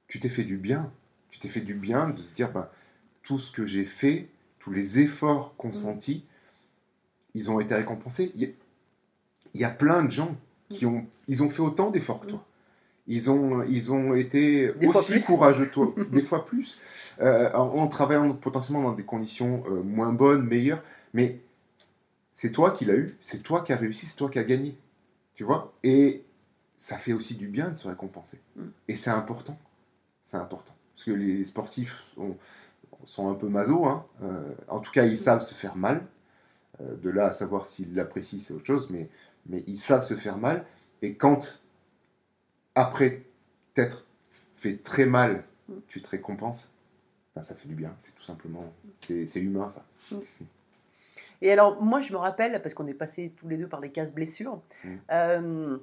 [0.08, 0.92] tu t'es fait du bien.
[1.32, 2.72] Tu t'es fait du bien de se dire, bah,
[3.24, 4.28] tout ce que j'ai fait,
[4.60, 6.24] tous les efforts consentis,
[7.34, 8.32] ils ont été récompensés.
[8.36, 8.50] Il y, a,
[9.56, 10.36] il y a plein de gens
[10.70, 12.46] qui ont, ils ont fait autant d'efforts que toi.
[13.08, 16.80] Ils ont, ils ont été Des aussi courageux que toi, des fois plus,
[17.20, 20.82] euh, en, en travaillant potentiellement dans des conditions euh, moins bonnes, meilleures,
[21.14, 21.42] mais
[22.32, 24.78] c'est toi qui l'as eu, c'est toi qui as réussi, c'est toi qui as gagné,
[25.36, 25.74] tu vois?
[25.84, 26.24] Et
[26.78, 28.40] ça fait aussi du bien de se récompenser.
[28.56, 28.62] Mm.
[28.88, 29.60] Et c'est important,
[30.24, 30.74] c'est important.
[30.96, 32.38] Parce que les, les sportifs sont,
[33.04, 34.06] sont un peu maso, hein.
[34.24, 36.06] Euh, en tout cas ils savent se faire mal.
[37.04, 39.08] De là à savoir s'ils l'apprécient, c'est autre chose, mais,
[39.46, 40.66] mais ils savent se faire mal.
[41.04, 41.63] Et quand,
[42.76, 43.24] après
[43.74, 44.06] t'être
[44.56, 45.44] fait très mal,
[45.88, 46.74] tu te récompenses,
[47.36, 49.86] ben, ça fait du bien, c'est tout simplement, c'est humain ça.
[51.42, 53.92] Et alors, moi, je me rappelle, parce qu'on est passés tous les deux par les
[53.92, 54.90] cases blessures, Mm.
[55.12, 55.78] euh,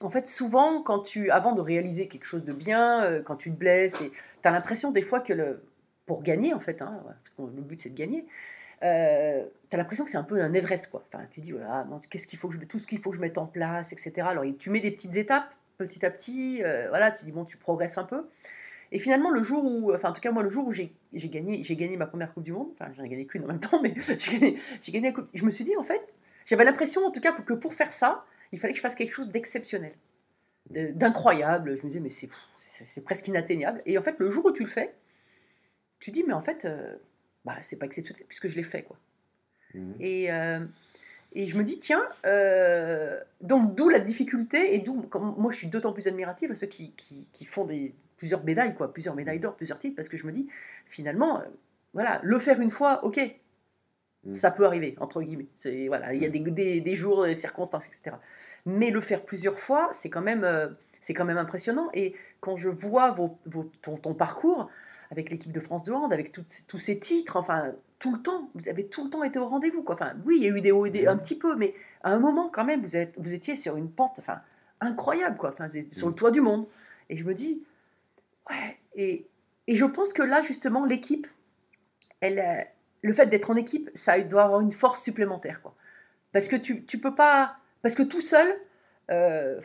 [0.00, 3.50] en fait, souvent, quand tu, avant de réaliser quelque chose de bien, euh, quand tu
[3.50, 5.62] te blesses, tu as l'impression des fois que le,
[6.06, 8.26] pour gagner, en fait, hein, parce que le but c'est de gagner,
[8.82, 11.04] euh, tu as l'impression que c'est un peu un Everest, quoi.
[11.12, 13.16] Enfin, tu dis, voilà, bon, qu'est-ce qu'il faut que je, tout ce qu'il faut que
[13.16, 14.12] je mette en place, etc.
[14.22, 17.56] Alors, tu mets des petites étapes, petit à petit, euh, voilà, tu dis, bon, tu
[17.56, 18.24] progresses un peu.
[18.90, 21.62] Et finalement, le jour où, enfin, en tout cas, moi, le jour où j'ai gagné,
[21.62, 23.80] j'ai gagné ma première Coupe du Monde, enfin, j'en ai gagné qu'une en même temps,
[23.82, 23.94] mais
[24.82, 25.28] j'ai gagné, la Coupe.
[25.32, 28.24] Je me suis dit, en fait, j'avais l'impression, en tout cas, que pour faire ça,
[28.52, 29.94] il fallait que je fasse quelque chose d'exceptionnel,
[30.70, 31.76] de- d'incroyable.
[31.76, 33.80] Je me disais, mais c'est presque inatteignable.
[33.86, 34.92] Et en fait, le jour où tu le fais,
[35.98, 36.94] tu dis, mais en fait, euh,
[37.46, 38.98] bah, c'est pas exceptionnel puisque je l'ai fait, quoi.
[39.74, 39.94] Mhm.
[40.00, 40.60] Et, euh,
[41.34, 45.66] et je me dis, tiens, euh, donc d'où la difficulté, et d'où, moi je suis
[45.68, 49.40] d'autant plus admirative à ceux qui, qui, qui font des, plusieurs médailles, quoi, plusieurs médailles
[49.40, 50.48] d'or, plusieurs titres, parce que je me dis,
[50.86, 51.44] finalement, euh,
[51.94, 53.20] voilà, le faire une fois, ok,
[54.24, 54.34] Mm.
[54.34, 55.48] ça peut arriver, entre guillemets.
[55.56, 58.16] C'est, voilà, il y a des, des, des jours, des circonstances, etc.
[58.66, 60.68] Mais le faire plusieurs fois, c'est quand même, euh,
[61.00, 61.90] c'est quand même impressionnant.
[61.94, 64.70] Et quand je vois vos, vos- ton, ton parcours
[65.12, 68.68] avec l'équipe de France de hand, avec tous ces titres, enfin, tout le temps, vous
[68.68, 69.82] avez tout le temps été au rendez-vous.
[69.82, 69.94] Quoi.
[69.94, 72.12] Enfin, oui, il y a eu des hauts et des un petit peu, mais à
[72.12, 74.40] un moment, quand même, vous, êtes, vous étiez sur une pente enfin,
[74.80, 75.50] incroyable, quoi.
[75.52, 76.16] Enfin, sur le Mm.
[76.16, 76.66] toit du monde.
[77.10, 77.62] Et je me dis,
[78.48, 79.26] ouais, et,
[79.66, 81.26] et je pense que là, justement, l'équipe,
[82.20, 82.62] elle, euh,
[83.02, 85.74] le fait d'être en équipe, ça doit avoir une force supplémentaire, quoi.
[86.32, 88.48] Parce que tu, tu peux pas, parce que tout seul,
[89.10, 89.60] euh,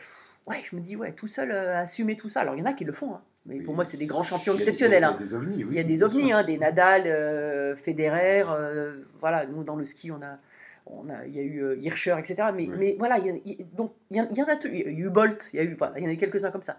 [0.46, 2.42] ouais, je me dis, ouais, tout seul, euh, assumer tout ça.
[2.42, 3.22] Alors, il y en a qui le font, hein.
[3.48, 3.60] Mais Oui.
[3.64, 5.02] pour moi, c'est des grands champions exceptionnels.
[5.04, 5.16] hein.
[5.18, 5.70] Il y a des ovnis, oui.
[5.72, 9.84] Il y a des ovnis, hein, des Nadal, euh, Federer, euh, voilà, nous dans le
[9.86, 10.38] ski on a,
[10.86, 12.50] on a, il y a eu euh, Hirscher, etc.
[12.54, 12.74] Mais, Oui.
[12.78, 15.08] mais voilà, il y, a- il- donc il y, en- a, il y a eu
[15.08, 16.78] Bolt, il y a eu, voilà, il y en a eu quelques-uns comme ça.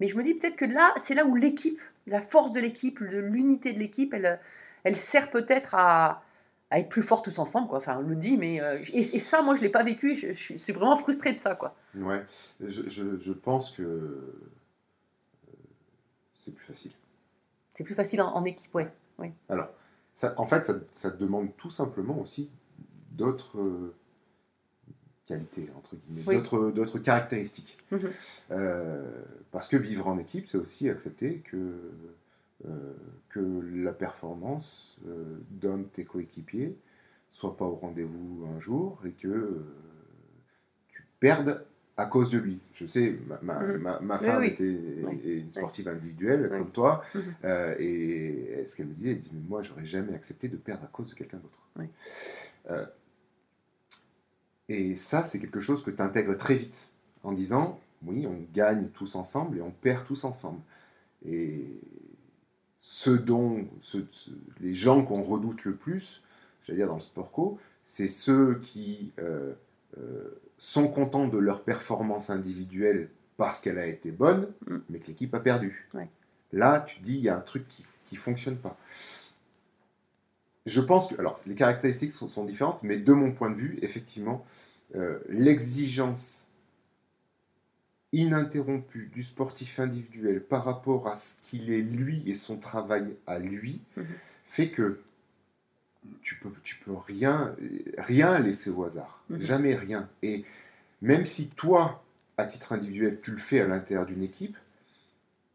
[0.00, 2.98] Mais je me dis peut-être que là, c'est là où l'équipe, la force de l'équipe,
[3.00, 4.38] l'unité de l'équipe, elle,
[4.84, 6.22] elle sert peut-être à,
[6.70, 7.78] à être plus fort tous ensemble, quoi.
[7.78, 10.14] Enfin, on le dit, mais euh, et, et ça, moi, je l'ai pas vécu.
[10.16, 11.74] Je, je suis vraiment frustrée de ça, quoi.
[11.96, 12.22] Ouais,
[12.60, 13.82] je, je, je pense que
[16.50, 16.92] c'est plus facile.
[17.74, 18.88] C'est plus facile en, en équipe, ouais.
[19.48, 19.68] Alors,
[20.14, 22.50] ça, en fait, ça, ça demande tout simplement aussi
[23.12, 23.94] d'autres euh,
[25.26, 26.36] qualités, entre guillemets, Oui.
[26.36, 27.76] d'autres, d'autres caractéristiques.
[27.90, 28.10] Mhm.
[28.52, 31.92] Euh, parce que vivre en équipe, c'est aussi accepter que,
[32.66, 32.94] euh,
[33.28, 34.98] que la performance
[35.50, 36.76] d'un de tes coéquipiers
[37.30, 39.62] soit pas au rendez-vous un jour et que
[40.88, 41.64] tu perdes
[41.98, 42.60] à cause de lui.
[42.72, 44.48] Je sais, ma, ma, ma- ma Oui, femme oui.
[44.48, 45.20] était Oui.
[45.24, 46.58] est une sportive individuelle Oui.
[46.58, 47.22] comme toi, Mhm.
[47.44, 50.84] euh, et ce qu'elle me disait, elle dit, mais moi, j'aurais jamais accepté de perdre
[50.84, 51.60] à cause de quelqu'un d'autre.
[52.70, 52.86] Euh,
[54.68, 56.90] et ça, c'est quelque chose que tu intègres très vite,
[57.24, 60.60] en disant, oui, on gagne tous ensemble et on perd tous ensemble.
[61.26, 61.64] Et
[62.76, 63.98] ce dont ce-
[64.60, 66.22] les gens qu'on redoute le plus,
[66.62, 69.52] j'allais dire dans le sport co, c'est ceux qui euh,
[70.58, 74.76] sont contents de leur performance individuelle parce qu'elle a été bonne, Mm.
[74.90, 75.88] mais que l'équipe a perdu.
[75.94, 76.08] Ouais.
[76.52, 78.76] Là, tu te dis, il y a un truc qui ne fonctionne pas.
[80.66, 83.78] Je pense que, alors, les caractéristiques sont, sont différentes, mais de mon point de vue,
[83.82, 84.44] effectivement,
[84.96, 86.48] euh, l'exigence
[88.12, 93.38] ininterrompue du sportif individuel par rapport à ce qu'il est lui et son travail à
[93.38, 94.06] lui Mhm.
[94.46, 95.00] fait que
[96.22, 97.54] tu peux, tu peux rien,
[97.98, 99.22] rien laisser au hasard.
[99.30, 99.40] Mhm.
[99.40, 100.08] Jamais rien.
[100.22, 100.44] Et
[101.02, 102.04] même si toi,
[102.36, 104.56] à titre individuel, tu le fais à l'intérieur d'une équipe,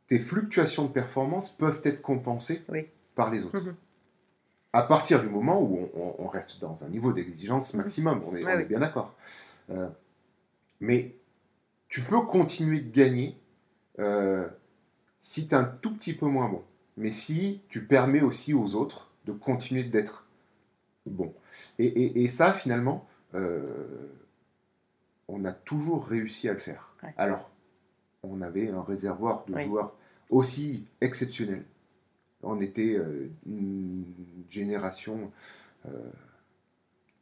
[0.08, 2.88] tes fluctuations de performance peuvent être compensées Oui.
[3.15, 3.60] par les autres.
[3.60, 3.75] Mhm.
[4.73, 7.82] À partir du moment où on, reste dans un niveau d'exigence Mhm.
[7.82, 8.63] maximum, on est, Ouais, on oui.
[8.63, 9.13] est bien d'accord.
[9.69, 9.88] Euh,
[10.79, 11.15] mais
[11.89, 13.38] tu peux continuer de gagner
[13.99, 14.47] euh,
[15.19, 16.63] si tu es un tout petit peu moins bon.
[16.97, 20.22] Mais si tu permets aussi aux autres de continuer d'être
[21.06, 21.34] bon.
[21.80, 24.08] Et, et- et ça, finalement, euh,
[25.28, 26.94] on a toujours réussi à le faire.
[27.04, 27.13] Ouais.
[27.18, 27.50] Alors,
[28.24, 29.66] on avait un réservoir de Oui.
[29.66, 29.96] joueurs
[30.30, 31.66] aussi exceptionnels.
[32.42, 34.06] On était euh, une
[34.50, 35.32] génération
[35.88, 35.89] euh,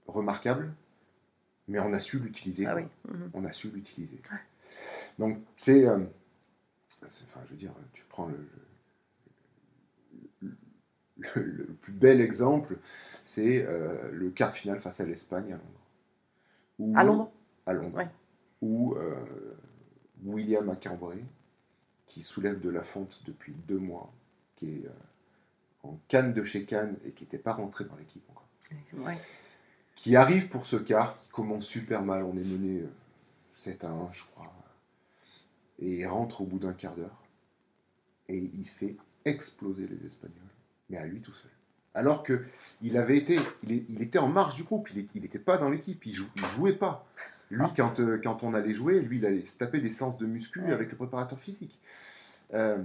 [0.08, 0.74] remarquable,
[1.68, 2.66] mais on a su l'utiliser.
[2.66, 2.84] Ah oui.
[3.08, 3.30] Mhm.
[3.34, 4.22] On a su l'utiliser.
[5.20, 5.86] Donc, c'est.
[7.08, 8.48] c'est- enfin, je veux dire, tu prends le, le,
[11.36, 12.78] le- le plus bel exemple,
[13.24, 15.82] c'est euh, le quart de finale face à l'Espagne à Londres.
[16.80, 17.32] Où- À Londres
[17.66, 17.98] À Londres.
[17.98, 18.10] Ouais.
[18.62, 19.16] Où euh,
[20.24, 21.24] William Macambray,
[22.06, 24.12] qui soulève de la fonte depuis deux mois,
[24.56, 24.92] qui est euh,
[25.84, 28.48] en canne de chez Cannes et qui n'était pas rentré dans l'équipe encore
[29.00, 29.18] Ouais.
[29.96, 32.24] qui arrive pour ce quart, qui commence super mal.
[32.24, 32.90] On est mené euh,
[33.56, 34.52] 7 à 1, je crois.
[35.80, 37.24] Et il rentre au bout d'un quart d'heure.
[38.28, 40.38] Et il fait exploser les Espagnols.
[40.92, 41.50] Mais à lui tout seul.
[41.94, 42.44] Alors que
[42.82, 44.90] il avait été, il, est- il était en marge du groupe.
[44.94, 46.06] Il n'était pas dans l'équipe.
[46.06, 47.08] Il, jou- il jouait pas.
[47.50, 50.26] Lui, quand, euh, quand on allait jouer, lui, il allait se taper des séances de
[50.26, 51.80] muscu avec le préparateur physique.
[52.54, 52.82] Euh,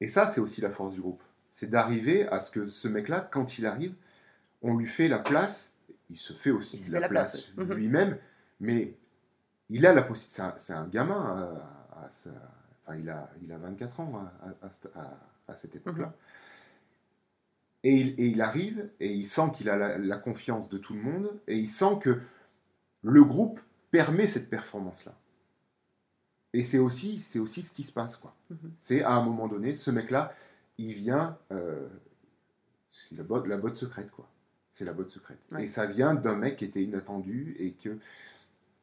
[0.00, 1.22] et ça, c'est aussi la force du groupe.
[1.50, 3.94] C'est d'arriver à ce que ce mec-là, quand il arrive,
[4.60, 5.72] on lui fait la place,
[6.10, 7.52] il se fait aussi se fait la, la place.
[7.56, 7.74] Mhm.
[7.74, 8.18] lui-même,
[8.60, 8.94] mais
[9.70, 10.42] il a la possibilité.
[10.58, 11.14] C'est un, gamin,
[11.96, 12.30] à- à sa-
[12.86, 14.92] enfin, il, a, il a 24 ans à, à- cette-
[15.56, 16.06] cette époque-là.
[16.06, 16.12] Mhm.
[17.84, 20.94] Et, il, et il arrive, et il sent qu'il a la, la confiance de tout
[20.94, 22.18] le monde, et il sent que
[23.02, 25.14] le groupe permet cette performance-là.
[26.54, 28.34] Et c'est aussi, c'est aussi ce qui se passe, quoi.
[28.50, 28.72] Mhm.
[28.78, 30.34] C'est à un moment donné, ce mec-là,
[30.78, 31.86] il vient, euh,
[32.90, 34.28] c'est la botte, la botte secrète, quoi.
[34.70, 35.38] C'est la botte secrète.
[35.52, 35.64] Ouais.
[35.64, 37.98] Et ça vient d'un mec qui était inattendu et que,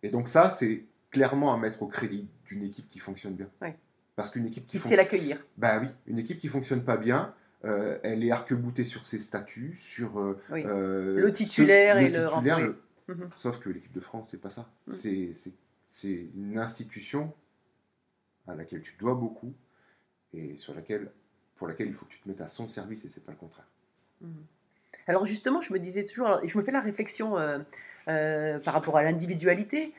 [0.04, 3.50] et donc ça, c'est clairement à mettre au crédit d'une équipe qui fonctionne bien.
[3.62, 3.76] Ouais.
[4.16, 5.44] Parce qu'une équipe qui, Qui fon- sait l'accueillir.
[5.58, 7.34] bah oui, une équipe qui fonctionne pas bien,
[7.66, 10.64] euh, elle est arc-boutée sur ses statuts, sur euh, Oui.
[10.66, 13.30] euh, Le titulaire ce- et le titulaire, le- Mhm.
[13.34, 14.70] Sauf que l'équipe de France, c'est pas ça.
[14.88, 14.94] Mhm.
[15.86, 17.34] C'est- une institution
[18.48, 19.54] à laquelle tu dois beaucoup
[20.34, 21.12] et sur laquelle,
[21.58, 23.38] pour laquelle il faut que tu te mettes à son service et c'est pas le
[23.38, 23.68] contraire.
[24.22, 24.30] Mhm.
[25.08, 27.60] Alors justement, je me disais toujours, alors, je me fais la réflexion euh,
[28.08, 29.94] euh, par rapport à l'individualité.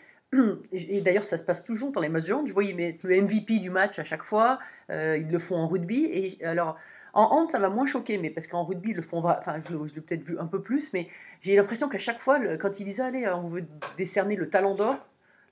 [0.73, 2.49] Et d'ailleurs, ça se passe toujours dans les matchs de hand.
[2.49, 4.59] Je mettent le MVP du match à chaque fois.
[4.90, 6.05] euh, ils le font en rugby.
[6.07, 6.79] Et alors,
[7.12, 9.18] en hand, ça m'a moins choqué, mais parce qu'en rugby, ils le font.
[9.18, 11.09] Enfin, je, je l'ai peut-être vu un peu plus, mais
[11.42, 13.64] j'ai l'impression qu'à chaque fois, le- quand ils disent allez, on veut
[13.99, 14.97] décerner le talent d'or,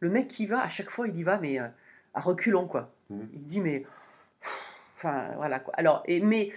[0.00, 1.66] le mec qui va, à chaque fois, il y va, mais euh,
[2.14, 2.90] à reculons, quoi.
[3.10, 3.28] Mhm.
[3.34, 3.84] Il dit, mais.
[4.96, 5.74] Enfin, voilà, quoi.
[5.76, 6.50] Alors, et, mais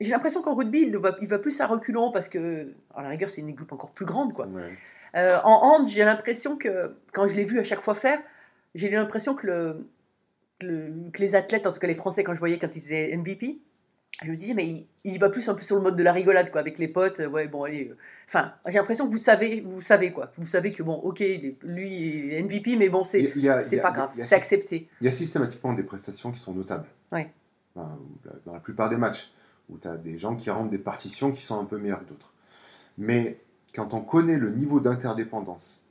[0.00, 3.08] j'ai l'impression qu'en rugby, il va, il va plus à reculons parce que, à la
[3.10, 4.46] rigueur, c'est une équipe encore plus grande, quoi.
[4.46, 4.76] Ouais.
[5.14, 8.18] Euh, en hand, j'ai l'impression que, quand je l'ai vu à chaque fois faire,
[8.74, 9.86] j'ai l'impression que, le,
[10.58, 12.84] que le- que les athlètes, en tout cas les Français, quand je voyais quand ils
[12.86, 13.58] étaient MVP,
[14.22, 16.12] je me disais, mais il, il va plus un peu sur le mode de la
[16.12, 17.20] rigolade, quoi, avec les potes.
[17.20, 17.88] euh, Ouais, bon, allez.
[17.90, 17.96] euh.
[18.28, 20.30] Enfin, j'ai l'impression que vous savez, vous savez, quoi.
[20.36, 21.18] Vous savez que, bon, ok,
[21.62, 23.22] lui, il est MVP, mais bon, c'est
[23.82, 24.88] pas grave, c'est accepté.
[25.00, 26.86] Il y a systématiquement des prestations qui sont notables.
[27.12, 27.30] Ouais.
[27.76, 27.98] Enfin,
[28.46, 29.32] dans la plupart des matchs,
[29.68, 32.08] où tu as des gens qui rentrent des partitions qui sont un peu meilleures que
[32.10, 32.32] d'autres.
[32.98, 33.38] Mais
[33.74, 35.82] quand on connaît le niveau d'interdépendance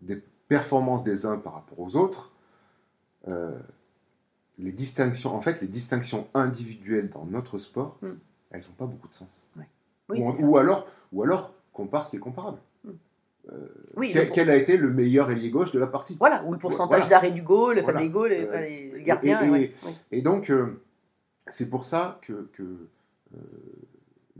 [0.00, 2.30] des performances des uns par rapport aux autres,
[3.28, 3.58] euh,
[4.58, 8.08] les distinctions, en fait, les distinctions individuelles dans notre sport, Mm.
[8.52, 9.42] elles n'ont pas beaucoup de sens.
[10.08, 12.58] Oui, ou, alors, ou alors, compare ce qui est comparable.
[12.84, 12.90] Mm.
[13.52, 16.16] Euh, Oui, quel, le- quel a été le meilleur ailier gauche de la partie?
[16.18, 17.06] Voilà, ou le pourcentage Voilà.
[17.08, 18.00] d'arrêt du goal, enfin, Voilà.
[18.00, 18.60] des goals, Euh,
[18.96, 19.42] les gardiens.
[19.42, 19.92] et- ouais, et- ouais.
[20.12, 20.52] Et donc,
[21.48, 22.62] c'est pour ça que, que,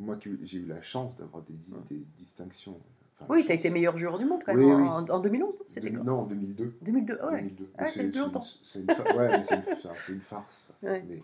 [0.00, 2.76] moi, que j'ai eu la chance d'avoir des, di- des distinctions.
[3.20, 4.72] Enfin, Oui, tu as été meilleur joueur du monde quand même oui.
[4.88, 6.74] en, en 2011, non C'était Demi- quand Non, en 2002.
[6.82, 7.42] 2002, ah ouais.
[7.42, 7.68] 2002.
[7.76, 8.40] Ah, Mais c'est plus longtemps.
[8.42, 10.72] une- C'est une, fa- ouais, mais c'est une, c'est un- c'est une farce.
[10.82, 10.88] ça.
[10.90, 11.04] Ouais.
[11.08, 11.22] Mais,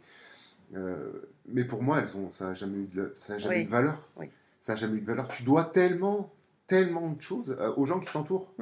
[0.76, 1.10] euh,
[1.48, 3.62] mais pour moi, elles ont, ça n'a jamais, eu de, ça a jamais Oui.
[3.62, 4.08] eu de valeur.
[4.16, 4.26] Oui.
[4.60, 5.28] Ça n'a jamais eu de valeur.
[5.28, 6.30] Tu dois tellement,
[6.66, 8.52] tellement de choses euh, aux gens qui t'entourent.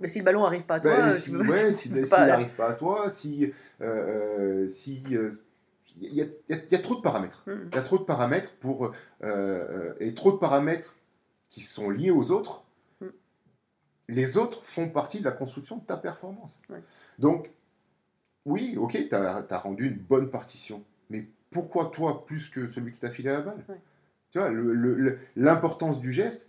[0.00, 1.96] Mais si le ballon arrive pas à toi, si, tu peux ouais, tu si, peux
[2.00, 3.52] bah, s'il pas- n'arrive pas à toi, si.
[3.82, 5.30] euh, si euh,
[6.00, 7.42] il y, a- y y trop de paramètres.
[7.46, 7.52] Mm.
[7.72, 8.86] Il y a trop de paramètres pour.
[8.86, 10.96] euh, euh, et trop de paramètres
[11.48, 12.64] qui sont liés aux autres.
[13.00, 13.06] Mm.
[14.08, 16.60] Les autres font partie de la construction de ta performance.
[16.68, 16.82] Ouais.
[17.18, 17.50] Donc,
[18.46, 20.82] oui, ok, tu as, rendu une bonne partition.
[21.10, 23.64] Mais pourquoi toi plus que celui qui t'a filé la balle?
[23.68, 23.80] Ouais.
[24.30, 24.50] Tu vois,
[25.36, 26.48] l'importance du geste,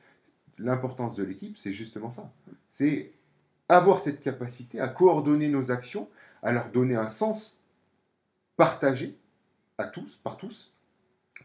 [0.59, 2.31] l'importance de l'équipe, c'est justement ça.
[2.69, 3.11] C'est
[3.69, 6.07] avoir cette capacité à coordonner nos actions,
[6.43, 7.59] à leur donner un sens
[8.55, 9.17] partagé
[9.81, 10.71] à tous, par tous,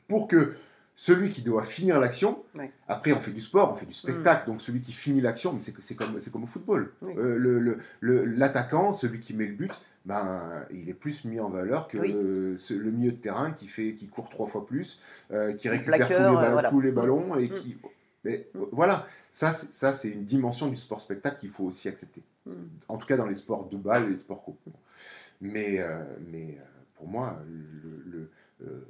[0.08, 0.54] pour que
[0.94, 2.70] celui qui doit finir l'action, Ouais.
[2.88, 5.60] après on fait du sport, on fait du spectacle, donc celui qui finit l'action, mais
[5.60, 6.92] c'est comme, c'est comme au football.
[7.02, 7.12] Oui.
[7.18, 9.72] Euh, le- le- le- L'attaquant, celui qui met le but,
[10.06, 12.56] ben, il est plus mis en valeur que Oui.
[12.58, 15.00] ce- le milieu de terrain qui, fait, qui court trois fois plus,
[15.32, 16.70] euh, qui récupère tous, les plaqueur, euh, ballons, voilà.
[16.70, 16.94] tous les Mm.
[16.94, 17.52] ballons et Mm.
[17.60, 17.76] qui.
[18.24, 18.60] Mais Mm.
[18.72, 22.22] voilà, ça, c'est- ça c'est une dimension du sport spectacle qu'il faut aussi accepter.
[22.46, 22.52] Mm.
[22.88, 24.56] En tout cas dans les sports de balle et les sports co.
[25.42, 26.56] Mais, euh, mais
[26.96, 28.30] pour moi, le, le,
[28.66, 28.80] euh,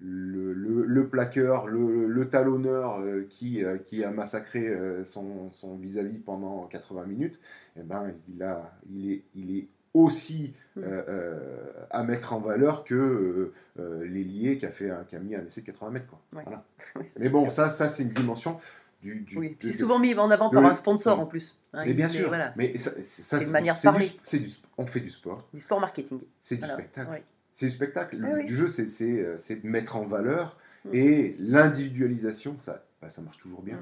[0.00, 6.18] le, le- le plaqueur, le, talonneur euh, qui, euh, qui a massacré son son vis-à-vis
[6.18, 7.40] pendant 80 minutes,
[7.76, 10.80] eh ben, il, a, il, est, il est aussi Mm.
[10.84, 15.18] euh, euh, à mettre en valeur que euh, l'ailier qui a, fait un, qui a
[15.18, 16.06] mis un essai de 80 mètres.
[16.06, 16.20] Quoi.
[16.36, 16.42] Ouais.
[16.44, 16.64] Voilà.
[16.96, 17.50] Oui, ça, Mais bon, sûr.
[17.50, 18.58] ça, ça c'est une dimension
[19.02, 19.20] du.
[19.20, 21.20] du Oui, c'est souvent mis en avant par un sponsor Mm.
[21.20, 21.56] en plus.
[21.72, 24.50] hein, Mais bien sûr, voilà, mais ça, c'est- ça, C'est une manière de du- du,
[24.76, 26.20] on fait du sport, du sport marketing.
[26.40, 27.10] c'est du spectacle.
[27.10, 27.24] ouais.
[27.52, 28.16] C'est du spectacle.
[28.16, 28.44] Le Oui, but oui.
[28.46, 30.56] du jeu, c'est- euh, c'est de mettre en valeur.
[30.84, 30.90] Mm.
[30.94, 33.78] Et l'individualisation, ça, bah, ça marche toujours bien.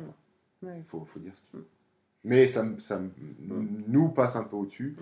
[0.63, 0.69] Mm.
[0.79, 1.65] Il faut, faut dire ce qu'il Mm.
[2.25, 3.11] Mais ça, ça me-
[3.87, 4.97] nous passe un peu au-dessus,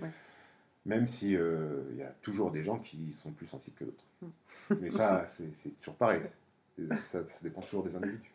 [0.85, 4.03] même si euh, il y a toujours des gens qui sont plus sensibles que d'autres.
[4.21, 4.75] Mm.
[4.81, 6.21] Mais ça, c'est c'est toujours pareil.
[7.03, 8.31] Ça, ça dépend toujours des individus.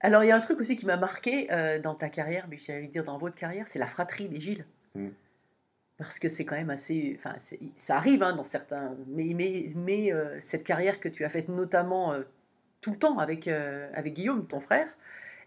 [0.00, 2.56] Alors, il y a un truc aussi qui m'a marqué euh, dans ta carrière, mais
[2.56, 4.64] j'allais dire dans votre carrière, c'est la fratrie des Gilles.
[4.94, 5.08] Mm.
[5.98, 7.18] Parce que c'est quand même assez.
[7.18, 7.36] Enfin,
[7.76, 8.96] ça arrive hein, dans certains.
[9.08, 12.22] Mais, mais, mais euh, cette carrière que tu as faite notamment euh,
[12.80, 14.88] tout le temps avec, avec Guillaume, ton frère,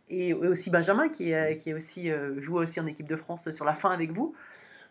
[0.08, 3.66] et aussi Benjamin, qui, est- qui est aussi, joué aussi en équipe de France sur
[3.66, 4.36] la fin avec vous.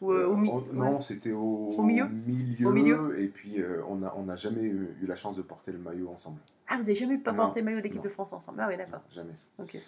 [0.02, 3.28] Ou, euh, au mi- Euh, on- non, c'était au, Au milieu milieu, Au milieu et
[3.28, 6.10] puis euh, on n'a on n'a jamais eu, eu la chance de porter le maillot
[6.10, 6.40] ensemble.
[6.66, 8.02] Ah, vous n'avez jamais pas porté le maillot d'équipe non.
[8.04, 8.58] de France ensemble?
[8.60, 9.00] Ah, oui, d'accord.
[9.12, 9.34] Jamais.
[9.58, 9.78] Ok.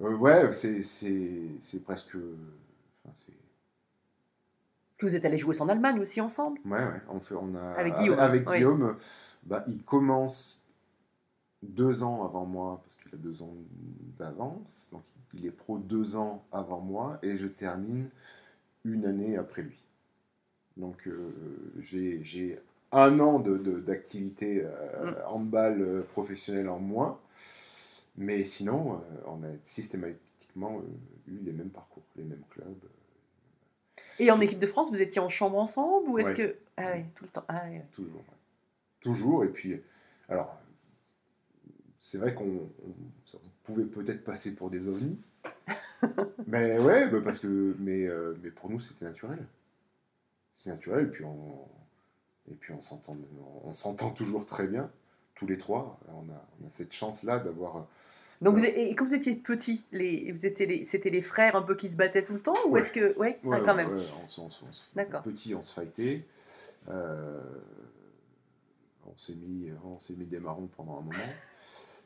[0.00, 2.14] Euh, ouais, c'est c'est- c'est presque.
[2.14, 6.60] enfin, c'est- Est-ce que vous êtes allés jouer en Allemagne aussi ensemble?
[6.64, 8.46] Ouais, ouais, on, fait, on a, Avec Guillaume, avec.
[8.46, 8.96] Guillaume,
[9.44, 10.64] bah, il commence
[11.62, 13.54] deux ans avant moi, parce qu'il a deux ans
[14.18, 14.88] d'avance.
[14.92, 15.02] Donc
[15.34, 18.08] il est pro deux ans avant moi, et je termine
[18.84, 19.78] une année après lui.
[20.76, 21.32] Donc euh,
[21.80, 22.58] j'ai
[22.92, 25.14] un an de- de- d'activité euh, Mm.
[25.28, 27.18] handball euh, professionnelle en moins.
[28.16, 32.66] Mais sinon, euh, on a systématiquement euh, eu les mêmes parcours, les mêmes clubs.
[34.18, 36.34] Et en équipe de France, vous étiez en chambre ensemble ou est-ce Ouais.
[36.34, 37.44] que ah oui, tout le temps.
[37.48, 37.78] Ah oui.
[37.92, 38.16] Toujours.
[38.20, 38.36] ouais.
[39.00, 39.44] Toujours.
[39.44, 39.80] Et puis,
[40.28, 40.58] alors,
[42.00, 42.68] c'est vrai qu'on
[43.64, 45.18] pouvait peut-être passer pour des ovnis.
[46.46, 49.44] mais ouais, bah parce que, mais, euh, mais pour nous, c'était naturel.
[50.52, 51.06] C'est naturel.
[51.06, 51.58] Et puis, on,
[52.50, 53.16] et puis on s'entend,
[53.64, 54.90] on s'entend toujours très bien,
[55.34, 55.98] tous les trois.
[56.08, 57.86] On a, on a cette chance-là d'avoir.
[58.40, 61.62] Donc vous, et quand vous étiez petits, les, vous étiez les, c'était les frères un
[61.62, 62.80] peu qui se battaient tout le temps ou Ouais.
[62.80, 63.90] est-ce que ouais, Ouais, ah, quand même.
[63.90, 64.26] on
[64.94, 65.22] D'accord.
[65.22, 66.24] Petit, on se fightait.
[66.88, 67.40] Euh,
[69.06, 71.12] on s'est mis, on s'est mis des marrons pendant un moment.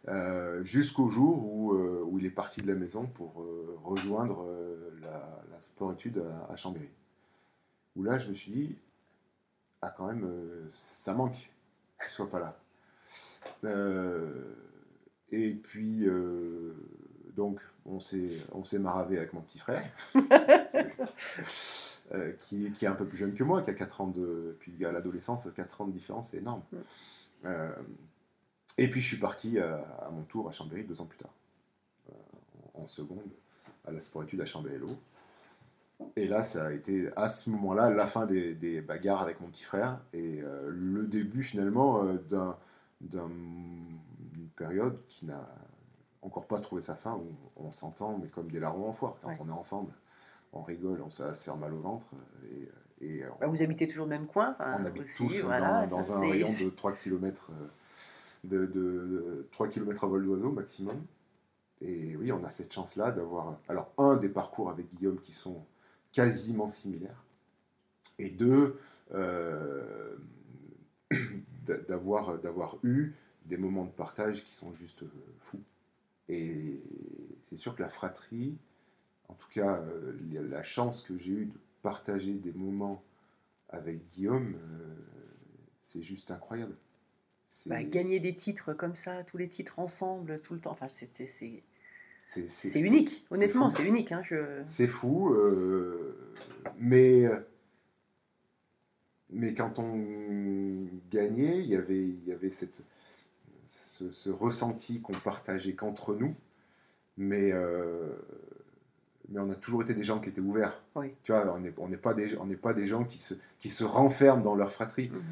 [0.09, 4.47] Euh, Jusqu'au jour où, euh, où il est parti de la maison pour euh, rejoindre
[5.01, 6.91] la, la sport-études à, à Chambéry.
[7.95, 8.77] Où là, je me suis dit,
[9.81, 10.29] ah, quand même,
[10.71, 11.35] ça manque
[12.01, 12.59] qu'il soit pas là.
[15.31, 16.07] Et puis,
[17.37, 19.85] donc, on s'est, maravé avec mon petit frère.
[22.41, 24.55] Qui, qui est un peu plus jeune que moi, qui a 4 ans de.
[24.61, 26.61] Puis à l'adolescence, 4 ans de différence, c'est énorme.
[28.79, 31.19] Euh, et puis je suis parti à, à mon tour à Chambéry deux ans plus
[31.19, 31.33] tard,
[32.11, 32.15] euh,
[32.75, 33.21] en, seconde,
[33.87, 34.89] à la sport-études à Chambéry-Lo.
[36.17, 39.47] Et là, ça a été à ce moment-là la fin des, des bagarres avec mon
[39.49, 42.57] petit frère et euh, le début finalement euh, d'un,
[43.01, 45.49] d'un- d'une période qui n'a
[46.23, 49.15] encore pas trouvé sa fin, où on s'entend, mais comme des larrons en foire.
[49.23, 49.37] Quand Ouais.
[49.41, 49.93] on est ensemble,
[50.53, 52.07] on rigole, on se, se faire mal au ventre.
[53.01, 56.13] Et, et Bah, vous habitez toujours le même coin on habite aussi, tous voilà, dans,
[56.13, 57.51] un rayon de 3 km,
[58.45, 61.03] de- de 3 km à vol d'oiseau maximum.
[61.83, 65.65] Et oui, on a cette chance-là d'avoir, alors, un, des parcours avec Guillaume qui sont
[66.13, 67.25] quasiment similaires,
[68.19, 68.79] et deux,
[69.15, 70.17] euh,
[71.67, 73.15] d'a- d'avoir, d'avoir eu
[73.47, 75.09] des moments de partage qui sont juste euh,
[75.41, 75.63] fous.
[76.29, 76.83] Et
[77.45, 78.57] c'est sûr que la fratrie,
[79.29, 80.15] en tout cas, euh,
[80.51, 83.03] la- chance que j'ai eue de partager des moments
[83.71, 84.57] avec Guillaume,
[85.81, 86.77] c'est juste incroyable.
[87.67, 90.73] Bah, gagner des titres comme ça, tous les titres ensemble, tout le temps.
[90.73, 91.09] Enfin, c'est,
[92.75, 93.25] unique.
[93.31, 94.13] Honnêtement, c'est unique.
[94.13, 94.63] Hein, je...
[94.67, 96.17] C'est fou, euh,
[96.79, 97.25] mais,
[99.31, 102.83] mais quand on gagnait, il y avait, il y avait cette,
[104.11, 106.35] ce ressenti qu'on partageait qu'entre nous,
[107.17, 108.09] mais, euh,
[109.29, 110.83] mais on a toujours été des gens qui étaient ouverts.
[110.95, 111.15] Oui.
[111.23, 113.85] Tu vois, on n'est on pas, des- on pas des gens qui se, qui se
[113.85, 115.11] renferment dans leur fratrie.
[115.11, 115.23] Mhm.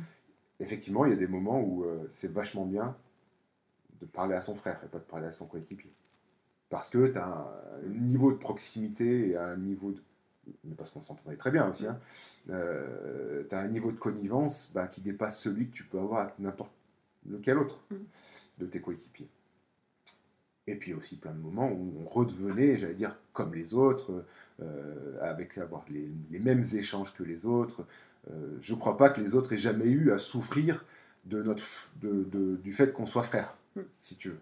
[0.61, 2.97] Effectivement, il y a des moments où euh, c'est vachement bien
[4.01, 5.91] de parler à son frère et pas de parler à son coéquipier.
[6.69, 10.03] Parce que tu as un, niveau de proximité et un niveau de.
[10.65, 11.87] Mais parce qu'on s'entendait très bien aussi.
[11.87, 11.99] Hein,
[12.47, 12.53] tu
[13.55, 16.73] as un niveau de connivence bah, qui dépasse celui que tu peux avoir avec n'importe
[17.29, 18.05] lequel autre Mhm.
[18.59, 19.29] de tes coéquipiers.
[20.67, 24.25] Et puis aussi plein de moments où on redevenait, j'allais dire, comme les autres,
[24.63, 27.87] euh, avec avoir les, les mêmes échanges que les autres.
[28.31, 30.85] Euh, je ne crois pas que les autres aient jamais eu à souffrir
[31.25, 33.81] de notre, f- de, de- du fait qu'on soit frères, Mm.
[34.03, 34.41] si tu veux.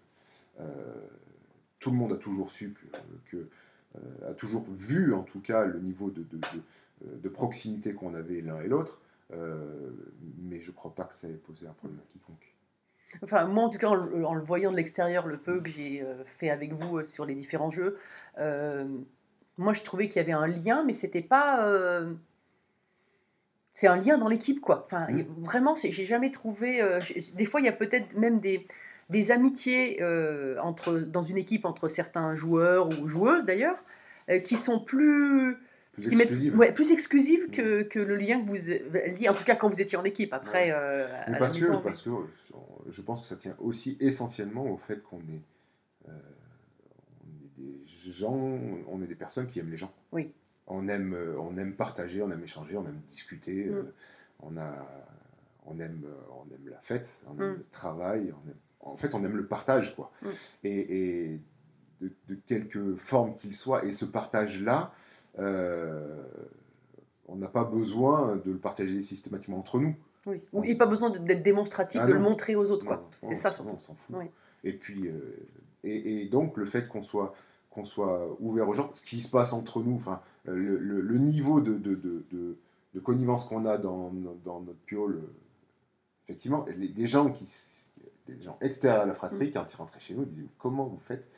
[0.59, 0.65] Euh,
[1.79, 2.97] tout le monde a toujours su que,
[3.31, 3.47] que-
[3.95, 8.13] euh, a toujours vu en tout cas le niveau de, de- de- de proximité qu'on
[8.15, 8.99] avait l'un et l'autre,
[9.33, 9.89] euh,
[10.41, 12.53] mais je ne crois pas que ça ait posé un problème à quiconque.
[13.23, 15.69] Enfin, moi, en tout cas, en, le- en le voyant de l'extérieur, le peu que
[15.69, 16.05] j'ai
[16.37, 17.97] fait avec vous sur les différents jeux,
[18.39, 18.85] euh,
[19.57, 21.65] moi, je trouvais qu'il y avait un lien, mais c'était pas.
[21.67, 22.13] euh,
[23.71, 24.83] c'est un lien dans l'équipe, quoi.
[24.85, 25.19] Enfin, Mm.
[25.19, 26.81] et vraiment, j'ai jamais trouvé.
[26.81, 26.99] euh,
[27.35, 28.65] des fois, il y a peut-être même des,
[29.09, 33.77] des amitiés euh, entre, dans une équipe entre certains joueurs ou joueuses, d'ailleurs,
[34.29, 35.55] euh, qui sont plus.
[35.93, 36.57] Plus qui mettent- exclusive.
[36.57, 39.81] ouais, plus exclusives que, que le lien que vous liez, en tout cas quand vous
[39.81, 40.33] étiez en équipe.
[40.33, 40.71] Après, Ouais.
[40.71, 42.09] à Mais la parce, que, parce que
[42.89, 45.41] je pense que ça tient aussi essentiellement au fait qu'on est,
[46.05, 47.65] on est
[48.05, 48.33] des gens,
[48.87, 49.91] on est des personnes qui aiment les gens.
[50.11, 50.31] Oui.
[50.69, 53.65] On aime, euh, on aime partager, on aime échanger, on aime discuter.
[53.65, 53.73] Mm.
[53.73, 53.83] euh,
[54.41, 54.71] on, a,
[55.65, 57.55] on, aime, euh, on aime la fête, on aime Mm.
[57.57, 58.33] le travail.
[58.45, 60.11] On aime, en fait, on aime le partage, quoi.
[60.21, 60.27] Mm.
[60.65, 60.95] Et,
[61.33, 61.39] et
[62.01, 63.83] de, de quelque forme qu'il soit.
[63.85, 64.93] Et ce partage-là,
[65.39, 66.23] euh,
[67.27, 69.95] on n'a pas besoin de le partager systématiquement entre nous.
[70.25, 70.41] Oui.
[70.53, 72.85] On Et s- pas besoin d'être démonstratif, Ah de le montrer aux autres.
[72.85, 73.09] Quoi.
[73.23, 73.71] C'est ça surtout.
[73.73, 74.15] on s'en fout.
[74.17, 74.25] Oui.
[74.63, 75.37] Et puis, euh,
[75.83, 77.33] et, et donc le fait qu'on soit,
[77.69, 81.17] qu'on soit ouvert aux gens, ce qui se passe entre nous, enfin, le, le- le
[81.17, 82.57] niveau de, de, de, de-
[82.95, 84.11] de connivence qu'on a dans,
[84.43, 85.33] dans notre piole, euh,
[86.27, 87.45] effectivement, les- des gens qui,
[88.27, 89.15] des gens extérieurs à la Mm.
[89.15, 91.29] fratrie, quand ils rentraient chez nous, ils disaient comment vous faites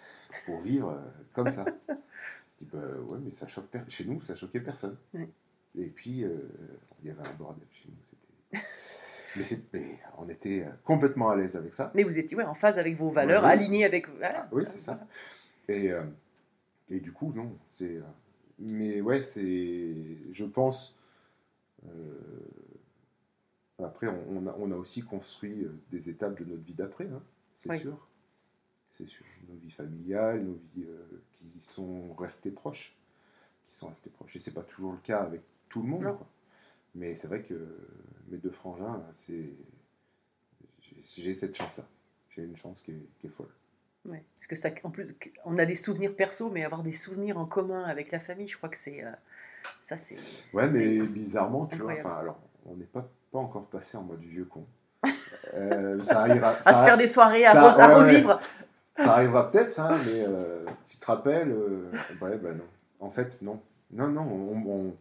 [0.45, 0.99] pour vivre euh,
[1.34, 1.66] comme ça?
[1.89, 2.80] Je dis bah
[3.10, 4.95] ouais, mais ça choque chez nous, ça choquait personne.
[5.14, 5.28] Oui.
[5.78, 6.38] Et puis euh,
[7.02, 8.60] il y avait un bordel chez nous.
[8.60, 8.62] c'était-
[9.74, 11.91] mais, mais on était euh, complètement à l'aise avec ça.
[11.95, 14.08] Mais vous étiez ouais, en phase avec vos valeurs, Ouais, aligné avec.
[14.10, 14.43] voilà.
[14.43, 14.99] Ah, oui, c'est ça.
[15.68, 16.04] Et, euh,
[16.89, 17.97] et du coup, non, c'est.
[18.62, 19.95] Mais ouais, c'est.
[20.32, 20.97] Je pense.
[21.86, 22.20] euh,
[23.80, 27.07] après, on, on a, on a aussi construit euh, des étapes de notre vie d'après,
[27.07, 27.22] hein,
[27.57, 27.80] c'est Oui.
[27.80, 28.07] sûr.
[28.91, 29.26] C'est sûr.
[29.49, 32.95] Nos vies familiales, nos vies euh, qui sont restées proches.
[33.70, 34.36] Qui sont restées proches.
[34.36, 36.03] Et c'est pas toujours le cas avec tout le monde.
[36.03, 36.28] Quoi.
[36.93, 37.55] Mais c'est vrai que
[38.28, 39.53] mes deux frangins, c'est.
[40.82, 41.88] j'ai- J'ai cette chance-là.
[42.30, 43.49] J'ai une chance qui est, qui est folle.
[44.08, 44.24] Ouais.
[44.38, 47.45] Parce que ça, en plus, on a des souvenirs perso, mais avoir des souvenirs en
[47.45, 49.04] commun avec la famille, je crois que c'est.
[49.04, 49.12] euh,
[49.82, 50.16] ça, c'est.
[50.54, 54.22] Ouais, mais bizarrement, tu vois, enfin, alors, on n'est pas, pas encore passé en mode
[54.22, 54.66] vieux con.
[55.56, 57.93] Euh, ça arrivera, À se faire des soirées, à, ça- à ouais.
[57.95, 58.39] revivre.
[58.95, 61.52] ça arrivera peut-être, hein, mais euh, tu te rappelles
[62.22, 62.64] Ouais, bah non.
[63.02, 63.60] En fait, non.
[63.91, 64.95] Non, non, on, on-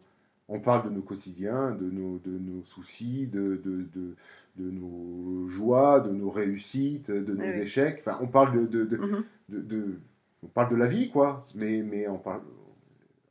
[0.50, 4.14] on parle de nos quotidiens, de nos, de nos soucis, de, de, de,
[4.56, 7.98] de nos joies, de nos réussites, de nos Oui, échecs.
[8.00, 10.00] Enfin, on parle de, de, de, de- de-
[10.42, 11.46] on parle de la vie, quoi.
[11.54, 12.42] Mais, mais on parle.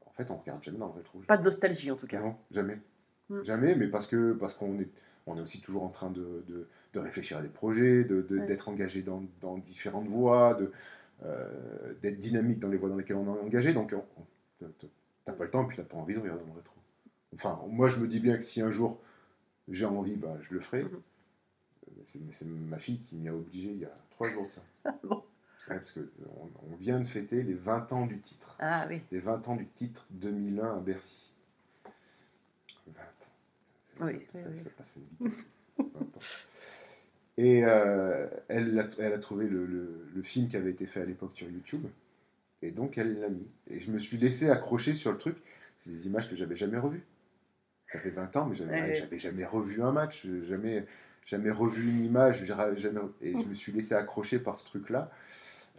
[0.06, 1.20] En fait, on regarde jamais dans le rétro.
[1.28, 2.22] Pas de nostalgie, en tout cas.
[2.22, 2.80] Non, jamais.
[3.30, 3.44] Mm.
[3.44, 4.90] Jamais, mais parce que parce qu'on est,
[5.28, 9.02] on est aussi toujours en train de, de, de réfléchir à des projets, d'être engagé
[9.02, 10.72] dans, dans différentes voies, de,
[11.26, 11.48] euh,
[12.02, 13.74] d'être dynamique dans les voies dans lesquelles on est engagé.
[13.74, 14.88] Donc, on- on- t'as-
[15.26, 16.74] t'as pas le temps et puis t'as pas envie de regarder dans le rétro.
[17.36, 19.00] Enfin, moi, je me dis bien que si un jour
[19.72, 20.84] j'ai envie, bah, je le ferai.
[20.84, 20.90] Mhm.
[20.94, 24.52] Euh, C'est, c'est ma fille qui m'y a obligé il y a trois jours de
[24.52, 24.62] ça.
[25.04, 25.24] Bon?
[25.70, 29.02] Ouais, parce qu'on on vient de fêter les 20 ans du titre Ah oui.
[29.12, 31.32] les 20 ans du titre 2001 à Bercy.
[32.88, 34.06] 20 ans.
[34.08, 35.46] Oui, ça- oui, ça- passe à une vitesse.
[35.78, 36.48] Peu importe.
[37.38, 41.02] Et euh, elle, a, elle a trouvé le, le- le film qui avait été fait
[41.02, 41.86] à l'époque sur YouTube.
[42.64, 43.48] Et donc elle l'a mis.
[43.68, 45.38] Et je me suis laissé accrocher sur le truc.
[45.78, 47.04] C'est des images que j'avais jamais revues.
[47.92, 48.96] Ça fait 20 ans, mais j'avais Ouais.
[48.96, 50.86] j'avais jamais revu un match, jamais,
[51.26, 52.46] jamais revu une image.
[52.46, 55.10] Jamais, et je me suis laissé accrocher par ce truc-là.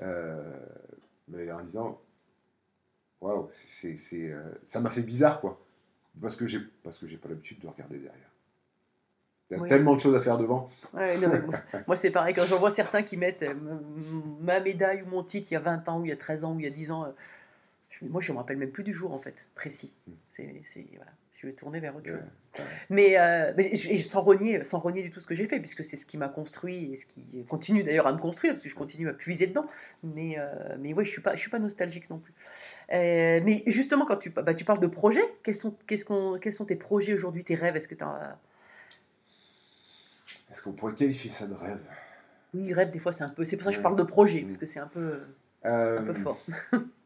[0.00, 0.42] Euh,
[1.28, 2.00] mais en disant,
[3.20, 3.96] waouh, c'est,
[4.32, 5.60] euh, ça m'a fait bizarre, quoi.
[6.20, 8.30] Parce que j'ai, parce que j'ai pas l'habitude de regarder derrière.
[9.50, 9.68] Il y a Oui.
[9.68, 10.68] tellement de choses à faire devant.
[10.92, 11.54] Ouais, non, mais moi,
[11.86, 12.34] moi, c'est pareil.
[12.34, 13.54] Quand j'en vois certains qui mettent euh,
[14.40, 16.44] ma médaille ou mon titre il y a 20 ans, ou il y a 13
[16.44, 17.12] ans, ou il y a 10 ans,
[17.90, 19.92] je- moi, je me rappelle même plus du jour, en fait, précis.
[20.06, 20.12] Mm.
[20.32, 21.10] C'est, c'est- voilà.
[21.32, 22.30] tu veux tourner vers autre chose.
[22.58, 22.64] ouais.
[22.90, 25.82] Mais, euh, mais je- sans, renier, sans renier du tout ce que j'ai fait, puisque
[25.84, 28.68] c'est ce qui m'a construit et ce qui continue d'ailleurs à me construire, parce que
[28.68, 29.64] je continue à puiser dedans.
[30.02, 32.34] Mais, euh, mais ouais, je ne suis, pas- je suis pas nostalgique non plus.
[32.92, 36.52] Euh, mais justement, quand tu, bah, tu parles de projets, quels sont, qu'est-ce qu'on- quels
[36.52, 37.74] sont tes projets aujourd'hui, tes rêves?
[37.76, 38.04] Est-ce que tu.
[40.50, 41.78] Est-ce qu'on pourrait qualifier ça de rêve?
[42.52, 43.44] Oui, rêve, des fois, c'est un peu...
[43.44, 44.44] C'est pour ça que je parle de projet, Mm.
[44.46, 45.20] parce que c'est un peu,
[45.64, 46.44] Euh, un peu fort.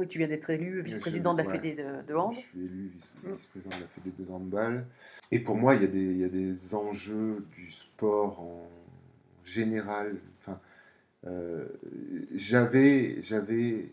[0.00, 1.58] oui, tu viens d'être élu vice-président de la ouais.
[1.58, 2.34] Fédé de, de hand.
[2.34, 2.90] Je suis élu
[3.22, 3.34] Mm.
[3.34, 4.86] vice-président de la Fédé de handball.
[5.30, 8.66] Et pour moi, il y, a des, il y a des enjeux du sport en
[9.44, 10.16] général.
[10.40, 10.58] Enfin,
[11.26, 11.66] euh,
[12.34, 13.90] j'avais, j'avais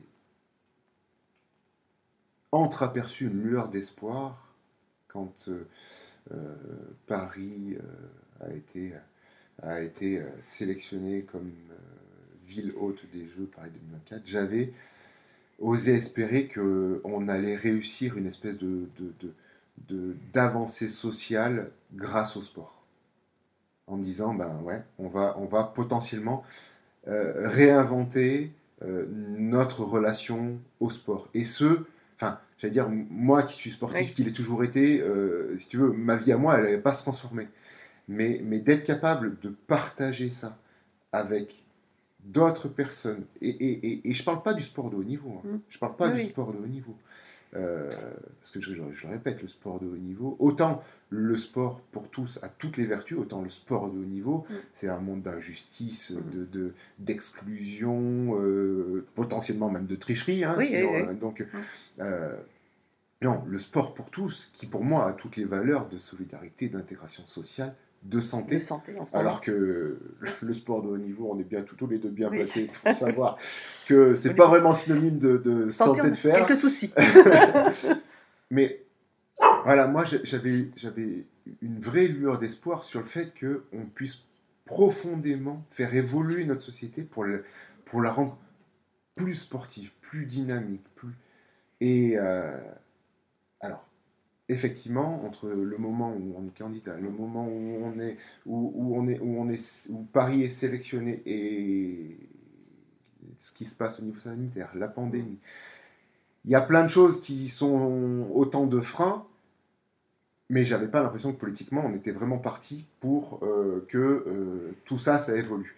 [2.54, 4.56] entreaperçu une lueur d'espoir
[5.10, 5.68] quand euh,
[6.32, 6.56] euh,
[7.06, 7.78] Paris
[8.40, 8.94] a été,
[9.62, 11.52] a été sélectionné comme
[12.46, 14.22] ville hôte des Jeux Paris 2024.
[14.26, 14.72] J'avais
[15.60, 18.88] osé espérer qu'on allait réussir une espèce de,
[20.34, 22.84] d'avancée sociale grâce au sport.
[23.88, 26.44] En me disant, ben ouais, on va, on va potentiellement
[27.08, 28.52] euh, réinventer
[28.84, 29.06] euh,
[29.38, 31.30] notre relation au sport.
[31.34, 31.86] Et ce,
[32.18, 34.14] enfin, j'allais dire, moi qui suis sportif, Oui.
[34.14, 36.94] qui l'ai toujours été, euh, si tu veux, ma vie à moi, elle n'allait pas
[36.94, 37.48] se transformer.
[38.10, 40.58] Mais, mais d'être capable de partager ça
[41.14, 41.64] avec
[42.24, 45.48] d'autres personnes, et, et, et, et je parle pas du sport de haut niveau, hein.
[45.48, 45.60] Mm.
[45.70, 46.96] je parle pas Oui, du sport de haut niveau.
[47.56, 47.90] Euh,
[48.42, 51.80] parce que je, je- je le répète, le sport de haut niveau, autant le sport
[51.94, 54.54] pour tous a toutes les vertus, autant le sport de haut niveau, Mm.
[54.74, 56.30] c'est un monde d'injustice, Mm.
[56.36, 60.44] de, de- d'exclusion, euh, potentiellement même de tricherie.
[60.44, 61.08] hein, Oui, sinon, oui, oui.
[61.10, 61.46] euh, donc,
[62.00, 62.36] euh,
[63.22, 67.26] non, le sport pour tous, qui pour moi a toutes les valeurs de solidarité, d'intégration
[67.26, 67.74] sociale,
[68.04, 68.56] de santé.
[68.56, 69.28] de santé en ce moment.
[69.30, 70.00] Alors que
[70.42, 72.38] le sport de haut niveau, on est bien tous les deux bien Oui.
[72.38, 73.38] placés pour savoir
[73.88, 76.46] que c'est pas vraiment synonyme de, de santé, on de fer.
[76.46, 76.94] Quelques soucis.
[78.52, 78.82] Mais
[79.66, 81.26] voilà, moi j'avais j'avais
[81.62, 84.24] une vraie lueur d'espoir sur le fait qu'on puisse
[84.66, 87.44] profondément faire évoluer notre société pour, le-
[87.86, 88.38] pour la rendre
[89.16, 91.14] plus sportive, plus dynamique, plus.
[91.80, 92.58] Et euh,
[93.62, 93.87] alors,
[94.50, 99.08] effectivement, entre le moment où on est candidat, le moment où on est, où, on
[99.08, 102.18] est, où on est, Paris est sélectionné et
[103.40, 105.40] ce qui se passe au niveau sanitaire, la pandémie,
[106.46, 109.28] il y a plein de choses qui sont autant de freins,
[110.50, 114.98] mais j'avais pas l'impression que politiquement on était vraiment parti pour euh, que euh, tout
[114.98, 115.76] ça, ça évolue.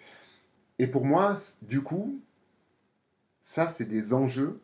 [0.78, 2.20] Et pour moi, du coup,
[3.42, 4.60] ça c'est des enjeux,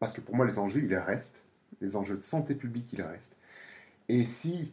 [0.00, 1.45] parce que pour moi les enjeux, ils restent,
[1.80, 3.36] les enjeux de santé publique, ils restent.
[4.08, 4.72] Et si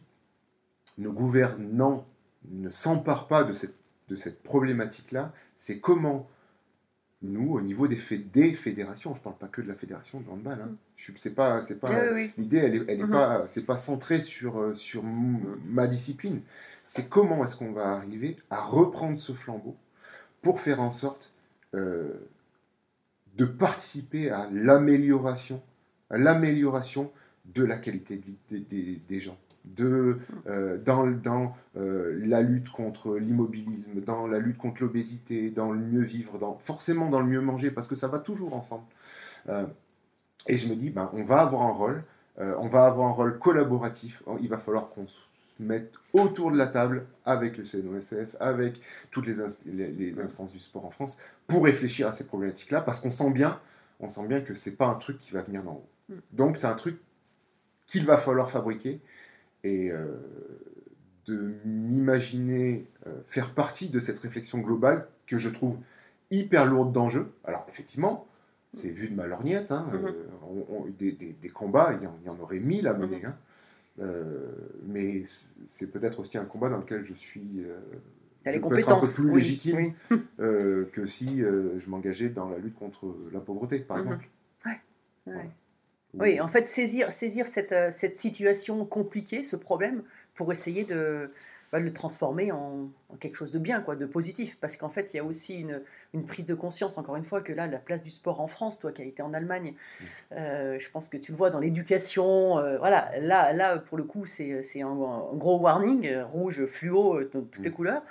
[0.98, 2.06] nos gouvernants
[2.50, 3.76] ne s'emparent pas de cette,
[4.08, 6.28] de cette problématique-là, c'est comment
[7.22, 10.20] nous, au niveau des, fé- des fédérations, je ne parle pas que de la fédération
[10.20, 10.76] de handball, hein.
[10.96, 13.10] Suis- c'est pas, c'est pas, Oui, oui, L'idée, elle est, elle est Mhm.
[13.10, 16.42] pas, c'est pas centré sur, euh, sur ma discipline.
[16.86, 19.76] C'est comment est-ce qu'on va arriver à reprendre ce flambeau
[20.42, 21.32] pour faire en sorte
[21.74, 22.12] euh,
[23.36, 25.62] de participer à l'amélioration,
[26.16, 27.10] l'amélioration
[27.54, 28.16] de la qualité
[28.50, 29.36] de vie des, gens.
[29.64, 35.72] De, euh, dans dans euh, la lutte contre l'immobilisme, dans la lutte contre l'obésité, dans
[35.72, 38.84] le mieux vivre, dans, forcément dans le mieux manger, parce que ça va toujours ensemble.
[39.48, 39.66] Euh,
[40.48, 42.04] et je me dis, ben, on va avoir un rôle,
[42.38, 44.22] on va avoir un rôle collaboratif.
[44.40, 45.20] Il va falloir qu'on se
[45.60, 49.36] mette autour de la table avec le CNOSF, avec toutes les,
[49.66, 53.30] les- les instances du sport en France, pour réfléchir à ces problématiques-là, parce qu'on sent
[53.30, 53.60] bien,
[54.00, 55.86] on sent bien que c'est pas un truc qui va venir d'en haut.
[56.08, 56.14] Mm.
[56.32, 56.98] Donc c'est un truc
[57.86, 59.00] qu'il va falloir fabriquer
[59.62, 60.06] et euh,
[61.26, 65.76] de m'imaginer euh, faire partie de cette réflexion globale que je trouve
[66.30, 67.32] hyper lourde d'enjeux.
[67.44, 68.26] Alors effectivement,
[68.72, 70.06] c'est vu de ma lorgnette, hein, Mhm.
[70.06, 72.88] euh, on- on- des, des- des combats, il y, en, il y en aurait mille
[72.88, 73.18] à mener.
[73.22, 73.26] Mhm.
[73.26, 73.36] hein.
[74.86, 75.22] Mais
[75.68, 77.78] c'est peut-être aussi un combat dans lequel je suis euh,
[78.42, 79.76] T'as je les peux être un peu plus oui, légitime
[80.10, 80.18] oui.
[80.38, 84.02] que si je m'engageais dans la lutte contre la pauvreté, par Mhm.
[84.02, 84.28] exemple.
[84.66, 84.80] Ouais.
[85.26, 85.40] Voilà.
[86.18, 90.02] Oui, en fait, saisir, saisir cette, euh, cette situation compliquée, ce problème,
[90.34, 91.32] pour essayer de,
[91.72, 94.56] bah, le transformer en, en quelque chose de bien, quoi, de positif.
[94.60, 97.40] Parce qu'en fait, il y a aussi une, une prise de conscience, encore une fois,
[97.40, 99.74] que là, la place du sport en France, toi qui as été en Allemagne,
[100.32, 102.58] euh, je pense que tu le vois dans l'éducation.
[102.58, 104.52] euh, voilà, là, là, pour le coup, c'est
[104.82, 107.72] un, un gros warning, euh, rouge, fluo, toutes les Mm.
[107.74, 108.02] couleurs.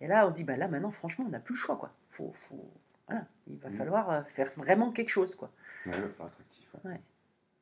[0.00, 1.76] Et là, on se dit, bah, là, maintenant, franchement, on n'a plus le choix.
[1.76, 1.90] Quoi.
[2.10, 2.70] Faut, faut-
[3.06, 3.72] voilà, il va Mm.
[3.76, 5.34] falloir faire vraiment quelque chose.
[5.34, 5.50] Quoi.
[5.86, 6.66] Ouais, il va falloir être actif.
[6.84, 6.90] ouais.
[6.92, 7.00] Ouais.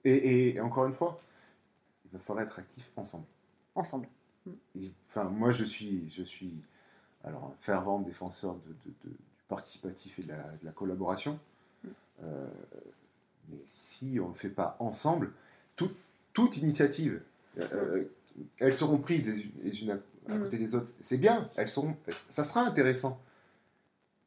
[0.05, 1.19] Et, et- et encore une fois,
[2.05, 3.27] il va falloir être actif ensemble.
[3.75, 4.09] Ensemble.
[5.09, 6.55] Enfin, moi, je suis, je suis
[7.25, 10.29] alors, un fervent défenseur de, de- de- du participatif et de
[10.63, 11.39] la, collaboration.
[12.23, 12.49] Euh,
[13.49, 15.33] mais si on ne le fait pas ensemble,
[15.77, 15.93] tout-
[16.33, 17.23] toute initiative
[17.59, 18.05] Euh,
[18.59, 20.43] elles seront prises les, unes- les unes à, à Mm.
[20.45, 20.93] côté des autres.
[21.01, 21.97] C'est bien, elles seront,
[22.29, 23.21] ça sera intéressant.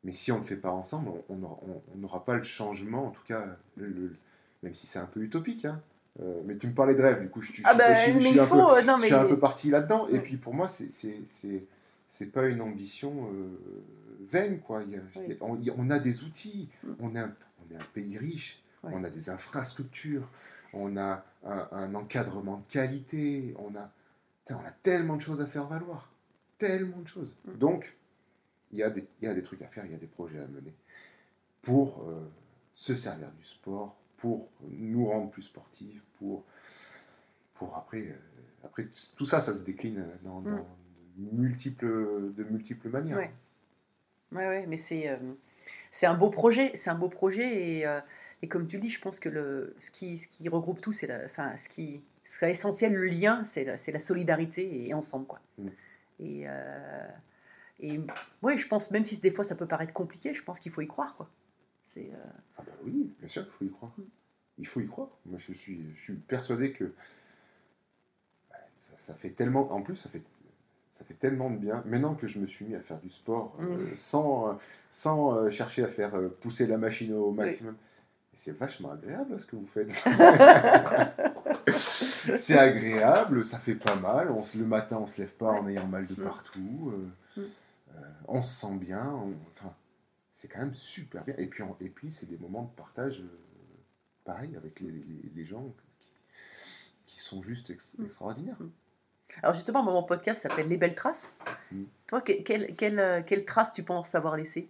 [0.03, 2.43] Mais si on ne le fait pas ensemble, on- n'aura on- on n'aura pas le
[2.43, 3.45] changement, en tout cas,
[3.77, 4.15] le- le-
[4.63, 5.65] même si c'est un peu utopique.
[5.65, 5.81] hein.
[6.21, 8.19] Euh, mais tu me parlais de rêve, du coup, je, suis- Ah bah, je je
[8.19, 10.07] suis un faut, peu, euh, non, je mais- suis un peu parti là-dedans.
[10.09, 13.47] Et puis pour moi, c'est pas une ambition euh,
[14.29, 14.83] vaine, quoi.
[14.83, 15.23] Il y a- Oui.
[15.27, 16.89] il y a- on, a- on a des outils, Mm.
[16.99, 18.91] on, est un, on est un pays riche, Ouais.
[18.93, 20.27] on a des infrastructures,
[20.73, 23.89] on a un, un encadrement de qualité, on a,
[24.43, 26.09] Putain, on a tellement de choses à faire valoir,
[26.57, 27.31] tellement de choses.
[27.45, 27.53] Mm.
[27.57, 27.95] Donc,
[28.73, 30.07] il y, a des, il y a des trucs à faire, il y a des
[30.07, 30.73] projets à mener
[31.61, 32.19] pour euh,
[32.73, 36.45] se servir du sport, pour nous rendre plus sportifs, pour,
[37.55, 38.15] pour après, euh,
[38.63, 40.45] après tout ça, ça se décline dans, Mm.
[40.45, 40.67] dans
[41.17, 43.17] de, multiples, de multiples manières.
[43.17, 43.31] Ouais.
[44.31, 45.17] Ouais, ouais, mais c'est euh,
[45.89, 47.99] c'est un beau projet, c'est un beau projet et, euh,
[48.41, 50.93] et comme tu le dis, je pense que le ce qui ce qui regroupe tout,
[50.93, 55.25] c'est enfin ce qui serait essentiel, le lien, c'est la, c'est la solidarité et ensemble
[55.25, 55.41] quoi.
[55.57, 55.67] Mm.
[56.21, 57.07] Et euh,
[57.81, 57.99] et
[58.43, 60.81] ouais, je pense même si des fois ça peut paraître compliqué, je pense qu'il faut
[60.81, 61.27] y croire quoi.
[61.93, 62.17] C'est euh,
[62.57, 63.91] Ah bah oui, bien sûr qu'il faut y croire.
[63.97, 64.01] Mm.
[64.59, 65.09] Il faut y croire.
[65.25, 66.91] Moi, je suis, je suis persuadé que ouais,
[68.79, 69.69] ça, ça fait tellement.
[69.71, 70.21] En plus, ça fait,
[70.91, 71.83] ça fait tellement de bien.
[71.85, 73.95] Maintenant que je me suis mis à faire du sport euh, Mm.
[73.95, 74.53] sans, euh,
[74.91, 77.75] sans euh, chercher à faire pousser la machine au maximum,
[78.33, 79.91] c'est vachement agréable ce que vous faites.
[81.75, 84.31] c'est agréable, ça fait pas mal.
[84.31, 86.23] On se, le matin, on se lève pas en ayant mal de Mm.
[86.23, 86.93] partout.
[87.37, 87.41] Mm.
[88.27, 89.05] on se sent bien.
[89.11, 89.73] on- enfin,
[90.41, 91.35] c'est quand même super bien.
[91.37, 93.29] Et puis, et puis c'est des moments de partage, euh,
[94.25, 96.09] pareil, avec les, les- les gens qui,
[97.05, 98.05] qui sont juste ex- Mm.
[98.05, 98.57] extraordinaires.
[99.43, 101.35] Alors justement, mon podcast s'appelle Les belles traces.
[101.71, 101.83] Mm.
[102.07, 104.67] Toi, que- quelle, quelle, euh, quelle trace tu penses avoir laissé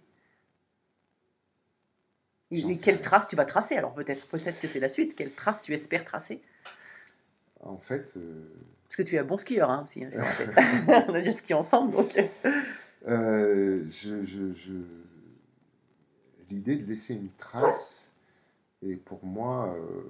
[2.50, 5.16] Et quelle trace tu vas tracer Alors peut-être peut-être que c'est la suite.
[5.16, 6.42] Quelle trace tu espères tracer?
[7.60, 8.44] En fait, euh,
[8.84, 10.04] Parce que tu es un bon skieur hein, aussi.
[10.04, 10.10] hein.
[11.08, 12.14] On a déjà skié ensemble, donc.
[13.08, 15.02] euh, je, je- je-
[16.52, 18.10] l'idée de laisser une trace
[18.82, 19.74] est pour moi.
[19.76, 20.02] euh,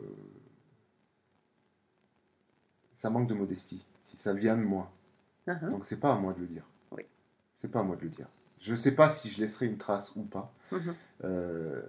[2.94, 3.84] ça manque de modestie.
[4.04, 4.90] Si ça vient de moi.
[5.46, 5.70] Mhm.
[5.70, 6.64] Donc c'est pas à moi de le dire.
[6.92, 7.02] Oui.
[7.54, 8.28] C'est pas à moi de le dire.
[8.60, 10.52] Je sais pas si je laisserai une trace ou pas.
[10.70, 10.94] Mhm.
[11.24, 11.82] Euh,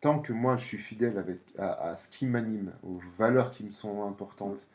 [0.00, 3.64] tant que moi je suis fidèle avec, à, à ce qui m'anime, aux valeurs qui
[3.64, 4.66] me sont importantes,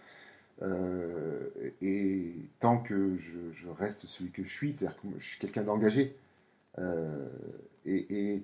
[0.62, 1.50] euh,
[1.82, 5.64] et tant que je, je reste celui que je suis, c'est-à-dire que je suis quelqu'un
[5.64, 6.16] d'engagé,
[6.80, 7.28] euh,
[7.86, 8.44] et, et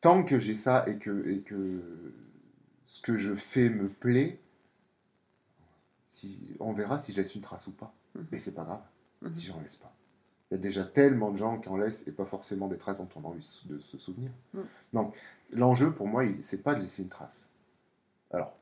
[0.00, 1.80] tant que j'ai ça et que, et que
[2.86, 4.38] ce que je fais me plaît,
[6.06, 7.94] si, on verra si je laisse une trace ou pas.
[8.14, 8.26] Mhm.
[8.32, 8.82] Et c'est pas grave
[9.22, 9.32] Mhm.
[9.32, 9.92] si j'en laisse pas.
[10.50, 12.98] Il y a déjà tellement de gens qui en laissent et pas forcément des traces
[12.98, 14.30] dont on a envie de se souvenir.
[14.52, 14.60] Mm.
[14.92, 15.16] Donc,
[15.50, 17.48] l'enjeu pour moi, c'est pas de laisser une trace.
[18.30, 18.54] Alors,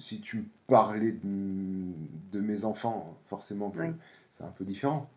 [0.00, 1.92] si tu parlais de,
[2.32, 3.86] de mes enfants, forcément, Oui.
[4.32, 5.08] c'est un peu différent.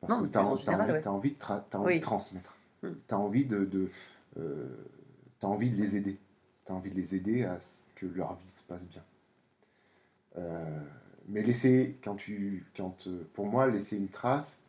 [0.00, 1.06] Parce Non, que tu as, en général, ouais.
[1.08, 1.98] envie, de, tra- t'as envie Oui.
[1.98, 2.54] de transmettre.
[2.82, 2.88] Mm.
[3.08, 3.90] Tu as envie de, de,
[4.38, 4.68] euh,
[5.42, 6.18] envie de les aider.
[6.64, 9.02] Tu as envie de les aider à ce que leur vie se passe bien.
[10.36, 10.80] Euh,
[11.28, 14.60] mais laisser, quand tu, quand, euh, pour moi, laisser une trace,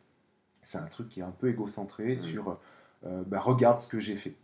[0.62, 2.18] c'est un truc qui est un peu égocentré Mm.
[2.18, 2.58] sur
[3.06, 4.34] euh, bah, regarde ce que j'ai fait.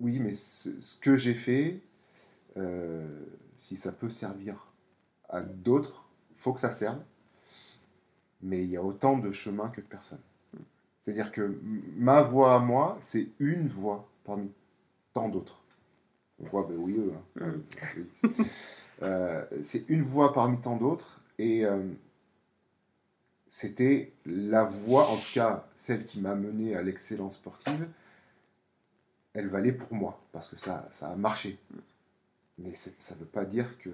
[0.00, 1.80] Oui, mais ce, ce que j'ai fait,
[3.56, 4.72] si ça peut servir
[5.28, 6.98] à d'autres, il faut que ça serve.
[8.44, 10.20] Mais il y a autant de chemins que de personnes.
[11.00, 11.58] C'est-à-dire que
[11.96, 14.50] ma voix à moi, c'est une voix parmi
[15.14, 15.60] tant d'autres.
[16.40, 17.12] Voix, ben oui, eux.
[17.40, 17.46] hein.
[18.24, 18.28] Mm.
[19.02, 21.20] Euh, c'est une voix parmi tant d'autres.
[21.38, 21.82] Et euh,
[23.46, 27.88] c'était la voix, en tout cas celle qui m'a mené à l'excellence sportive,
[29.34, 31.58] elle valait pour moi, parce que ça, ça a marché.
[32.58, 33.90] Mais c'est- ça ne veut pas dire que...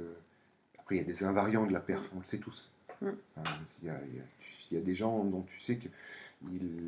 [0.78, 2.70] Après, il y a des invariants de la perf, on le sait tous.
[3.00, 3.08] Mm.
[3.38, 3.42] Hein,
[3.82, 3.94] Il y, a,
[4.72, 5.90] y y des gens dont tu sais qu'ils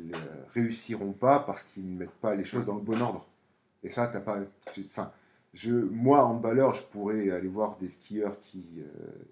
[0.09, 0.13] ne
[0.53, 3.25] réussiront pas parce qu'ils ne mettent pas les choses dans le bon ordre.
[3.83, 4.39] Et ça, t'as pas...
[4.87, 5.11] Enfin,
[5.53, 8.85] je, moi, handballeur, je pourrais aller voir des skieurs qui, euh,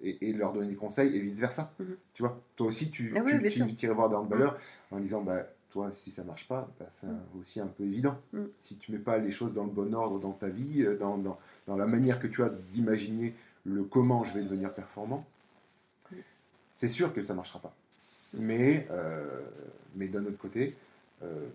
[0.04, 1.72] et, et leur donner des conseils et vice-versa.
[1.80, 1.96] Mhm.
[2.14, 4.58] Tu vois, toi aussi, tu, Ah oui, tu, tu- tu irais voir des handballeurs
[4.92, 7.08] en disant, bah, toi, si ça marche pas, bah, c'est
[7.40, 8.18] aussi un peu évident.
[8.60, 11.18] Si tu mets pas les choses dans le bon ordre dans ta vie, euh, dans,
[11.18, 15.26] dans, dans la manière que tu as d'imaginer le comment je vais devenir performant.
[16.72, 17.74] C'est sûr que ça marchera pas.
[18.34, 19.42] Mais, euh,
[19.96, 20.76] mais d'un autre côté,
[21.22, 21.48] euh,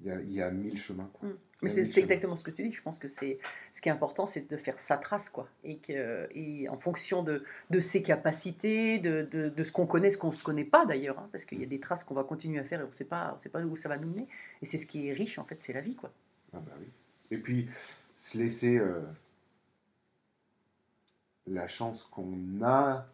[0.00, 1.10] il y, a, il y a mille chemins.
[1.12, 1.28] quoi.
[1.28, 1.36] Mm.
[1.62, 2.72] Mais c'est exactement ce que tu dis.
[2.72, 3.38] Je pense que c'est
[3.74, 5.46] ce qui est important, c'est de faire sa trace, quoi.
[5.62, 10.10] Et, que, et en fonction de, de ses capacités, de, de, de ce qu'on connaît,
[10.10, 12.14] ce qu'on ne se connaît pas d'ailleurs, hein, parce qu'il y a des traces qu'on
[12.14, 13.98] va continuer à faire et on ne sait pas, on sait pas où ça va
[13.98, 14.26] nous mener.
[14.62, 16.10] Et c'est ce qui est riche, en fait, c'est la vie, quoi.
[16.54, 16.86] Ah bah oui.
[17.30, 17.68] Et puis,
[18.16, 19.02] se laisser, euh,
[21.46, 23.06] la chance qu'on a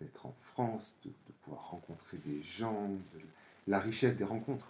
[0.00, 3.20] d'être en France, de, de pouvoir rencontrer des gens, de-
[3.66, 4.68] la richesse des rencontres.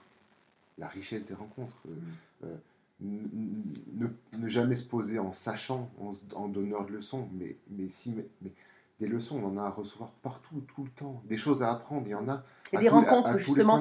[0.78, 1.76] La richesse des rencontres.
[1.88, 2.56] Euh, euh,
[3.02, 5.90] n- n- ne, ne jamais se poser en sachant,
[6.34, 8.52] en, donneur de leçons, mais, mais si, mais, mais
[9.00, 11.22] des leçons, on en a à recevoir partout, tout le temps.
[11.24, 12.42] Des choses à apprendre, il y en a.
[12.72, 13.80] Et des à- rencontres, à justement.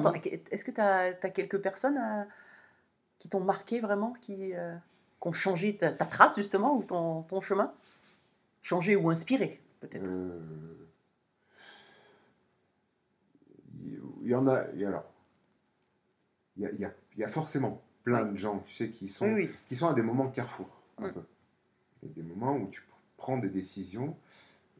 [0.50, 2.24] Est-ce que tu as, quelques personnes euh,
[3.18, 4.76] qui t'ont marqué vraiment, qui, euh,
[5.20, 7.72] qui ont changé ta, ta trace, justement, ou ton, ton chemin?
[8.62, 10.04] Changé ou inspiré, peut-être?
[10.04, 10.40] Euh,
[13.84, 14.64] Il y en a.
[14.76, 15.04] et alors,
[16.56, 18.90] il y a, il y a- il y a forcément plein de gens, tu sais,
[18.90, 19.50] qui sont, Oui, oui.
[19.66, 20.68] qui sont à des moments carrefour,
[20.98, 21.12] un Mm.
[21.12, 21.22] peu.
[22.02, 22.82] Il y a des moments où tu
[23.16, 24.16] prends des décisions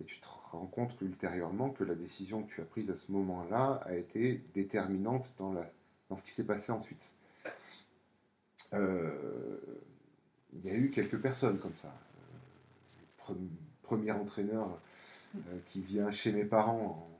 [0.00, 3.10] et tu te rends compte ultérieurement que la décision que tu as prise à ce
[3.12, 5.68] moment-là a été déterminante dans, la,
[6.08, 7.12] dans ce qui s'est passé ensuite.
[8.74, 9.58] Euh,
[10.54, 11.88] il y a eu quelques personnes comme ça.
[11.88, 13.48] Euh, pre-
[13.82, 14.68] premier entraîneur
[15.36, 17.17] euh, qui vient chez mes parents en-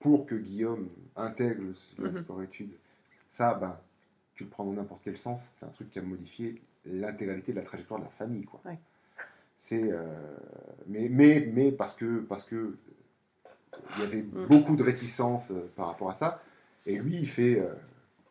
[0.00, 1.62] pour que Guillaume intègre
[1.98, 2.14] le, Mhm.
[2.14, 2.72] sport-études.
[3.28, 3.78] Ça, ben,
[4.34, 7.58] tu le prends dans n'importe quel sens, c'est un truc qui a modifié l'intégralité de
[7.58, 8.44] la trajectoire de la famille.
[8.44, 8.60] Quoi.
[8.64, 8.78] Ouais.
[9.54, 10.06] C'est, euh,
[10.86, 12.76] mais, mais, mais parce que parce que
[13.96, 14.46] il y avait Mm.
[14.48, 16.42] beaucoup de réticences euh, par rapport à ça,
[16.86, 17.74] et lui, il fait, euh,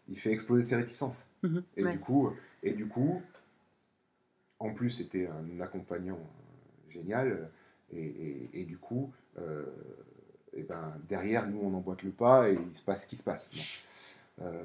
[0.09, 1.25] il fait exploser ses réticences.
[1.43, 1.63] Mhm.
[1.77, 1.91] Et Ouais.
[1.93, 2.29] du coup,
[2.63, 3.21] et du coup,
[4.59, 7.27] en plus, c'était un accompagnant euh, génial.
[7.31, 7.45] euh,
[7.91, 9.65] Et, et- et du coup, euh,
[10.59, 13.23] et ben, derrière, nous, on emboîte le pas et il se passe ce qui se
[13.23, 13.49] passe.
[14.41, 14.61] Euh,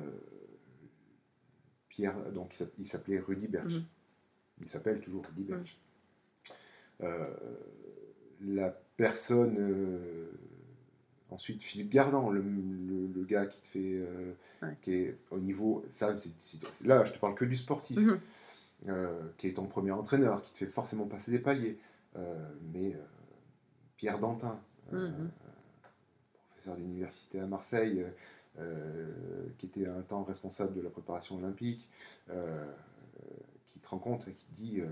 [1.89, 3.77] Pierre, donc il s'app- il s'appelait Rudy Berge.
[3.77, 3.85] Mhm.
[4.63, 5.77] Il s'appelle toujours Rudy Berge.
[7.03, 7.27] Euh,
[8.41, 10.27] la personne, euh,
[11.31, 14.07] ensuite Philippe Gardan, le, le- le gars qui te fait,
[14.63, 14.77] Ouais.
[14.83, 16.15] qui est au niveau, ça,
[16.85, 18.21] là, je te parle que du sportif Mhm.
[18.89, 21.79] euh, qui est ton premier entraîneur, qui te fait forcément passer des paliers.
[22.73, 22.97] Mais
[23.97, 24.61] Pierre Dantin,
[24.93, 25.31] Mhm.
[26.65, 28.05] Professeur d'université à Marseille,
[28.59, 29.07] euh,
[29.59, 31.89] qui était un temps responsable de la préparation olympique,
[32.31, 32.65] euh,
[33.67, 34.87] qui te rencontre et qui te dit euh,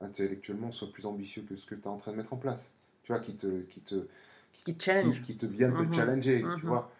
[0.00, 2.72] intellectuellement, sois plus ambitieux que ce que tu es en train de mettre en place.
[3.02, 4.06] Tu vois, qui te, qui te,
[4.64, 5.22] Qui te challenge.
[5.22, 5.92] qui, qui te vient te Mhm.
[5.92, 6.56] challenger, Mhm.
[6.58, 6.90] tu vois.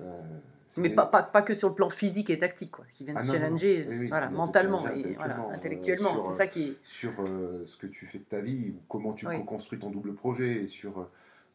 [0.00, 0.20] Euh,
[0.68, 2.84] c'est Mais pas, pas, pas que sur le plan physique et tactique, quoi.
[2.92, 6.20] Qui viennent Ah te non, non, challenger oui, voilà, mentalement challenger et voilà, intellectuellement, euh,
[6.20, 6.76] c'est euh, ça qui est.
[6.84, 9.44] sur euh, ce que tu fais de ta vie, ou comment tu Oui.
[9.46, 11.08] construis ton double projet, et sur,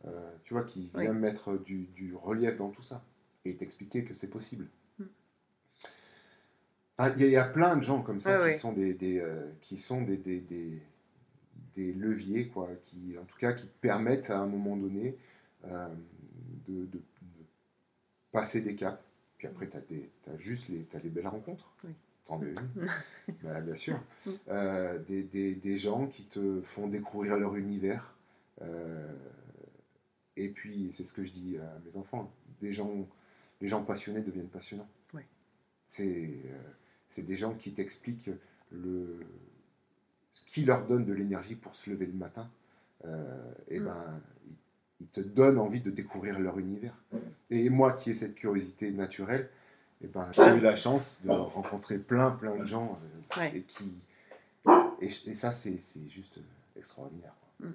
[0.06, 1.04] euh, tu vois, qui Oui.
[1.04, 3.04] vient mettre du, du relief dans tout ça,
[3.46, 4.68] et t'expliquer que c'est possible.
[5.00, 5.04] Mm.
[6.98, 8.60] Ah, Il y, a- il y a plein de gens comme ça Ouais, qui.
[8.60, 10.82] Sont des, des, euh, qui sont des, des, des,
[11.76, 15.18] des leviers, quoi, qui, en tout cas, qui te permettent à un moment donné
[15.66, 15.88] euh,
[16.68, 17.02] de, de- de
[18.32, 19.02] passer des caps.
[19.38, 21.74] Puis après, tu as, juste les, t'as les belles rencontres.
[21.84, 21.92] Oui.
[22.26, 22.60] T'en as une.
[23.44, 24.00] Bah, bien sûr.
[24.26, 24.32] Mm.
[24.50, 28.14] Euh, des, des- des gens qui te font découvrir leur univers.
[28.62, 29.12] Euh,
[30.38, 32.32] et puis, c'est ce que je dis à mes enfants,
[32.62, 33.08] des gens,
[33.62, 34.88] les gens passionnés deviennent passionnants.
[35.14, 35.22] Oui.
[35.88, 36.08] C'est
[36.46, 36.58] euh,
[37.08, 38.32] c'est des gens qui t'expliquent
[38.72, 39.20] le,
[40.32, 42.50] ce qui leur donne de l'énergie pour se lever le matin.
[43.06, 43.86] Euh, et Mm.
[43.86, 44.56] ben, ils,
[45.02, 46.96] ils te donnent envie de découvrir leur univers.
[47.52, 49.50] Et moi qui ai cette curiosité naturelle,
[50.04, 52.98] et ben, j'ai eu la chance de rencontrer plein, plein de gens
[53.38, 53.58] euh, Ouais.
[53.58, 53.92] et qui.
[55.02, 56.40] Et, et ça, c'est c'est juste
[56.76, 57.36] extraordinaire.
[57.60, 57.68] quoi.
[57.68, 57.74] Mm.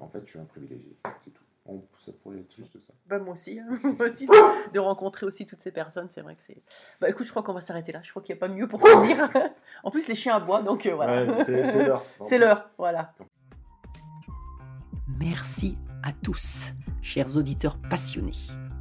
[0.00, 1.42] En fait, je suis un privilégié, c'est tout.
[1.66, 2.92] On, ça pourrait être juste ça.
[3.06, 3.66] Bah, moi aussi, hein.
[3.84, 6.62] moi aussi de, de rencontrer aussi toutes ces personnes, c'est vrai que c'est.
[7.00, 8.00] Bah écoute, je crois qu'on va s'arrêter là.
[8.02, 9.28] Je crois qu'il n'y a pas mieux pour finir.
[9.84, 11.24] en plus, les chiens aboient, donc euh, voilà.
[11.24, 12.02] Ouais, c'est c'est l'heure.
[12.28, 13.12] C'est l'heure, voilà.
[15.18, 18.32] Merci à tous, chers auditeurs passionnés.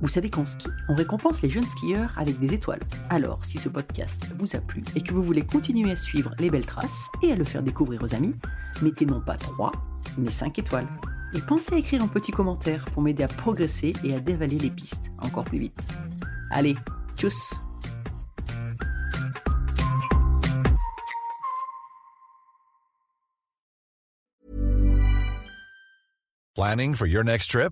[0.01, 2.79] Vous savez qu'en ski, on récompense les jeunes skieurs avec des étoiles.
[3.09, 6.49] Alors, si ce podcast vous a plu et que vous voulez continuer à suivre les
[6.49, 8.33] belles traces et à le faire découvrir aux amis,
[8.81, 9.73] mettez non pas 3,
[10.17, 10.87] mais 5 étoiles.
[11.33, 14.71] Et pensez à écrire un petit commentaire pour m'aider à progresser et à dévaler les
[14.71, 15.87] pistes encore plus vite.
[16.51, 16.75] Allez,
[17.17, 17.59] tchuss
[26.55, 27.71] Planning for your next trip?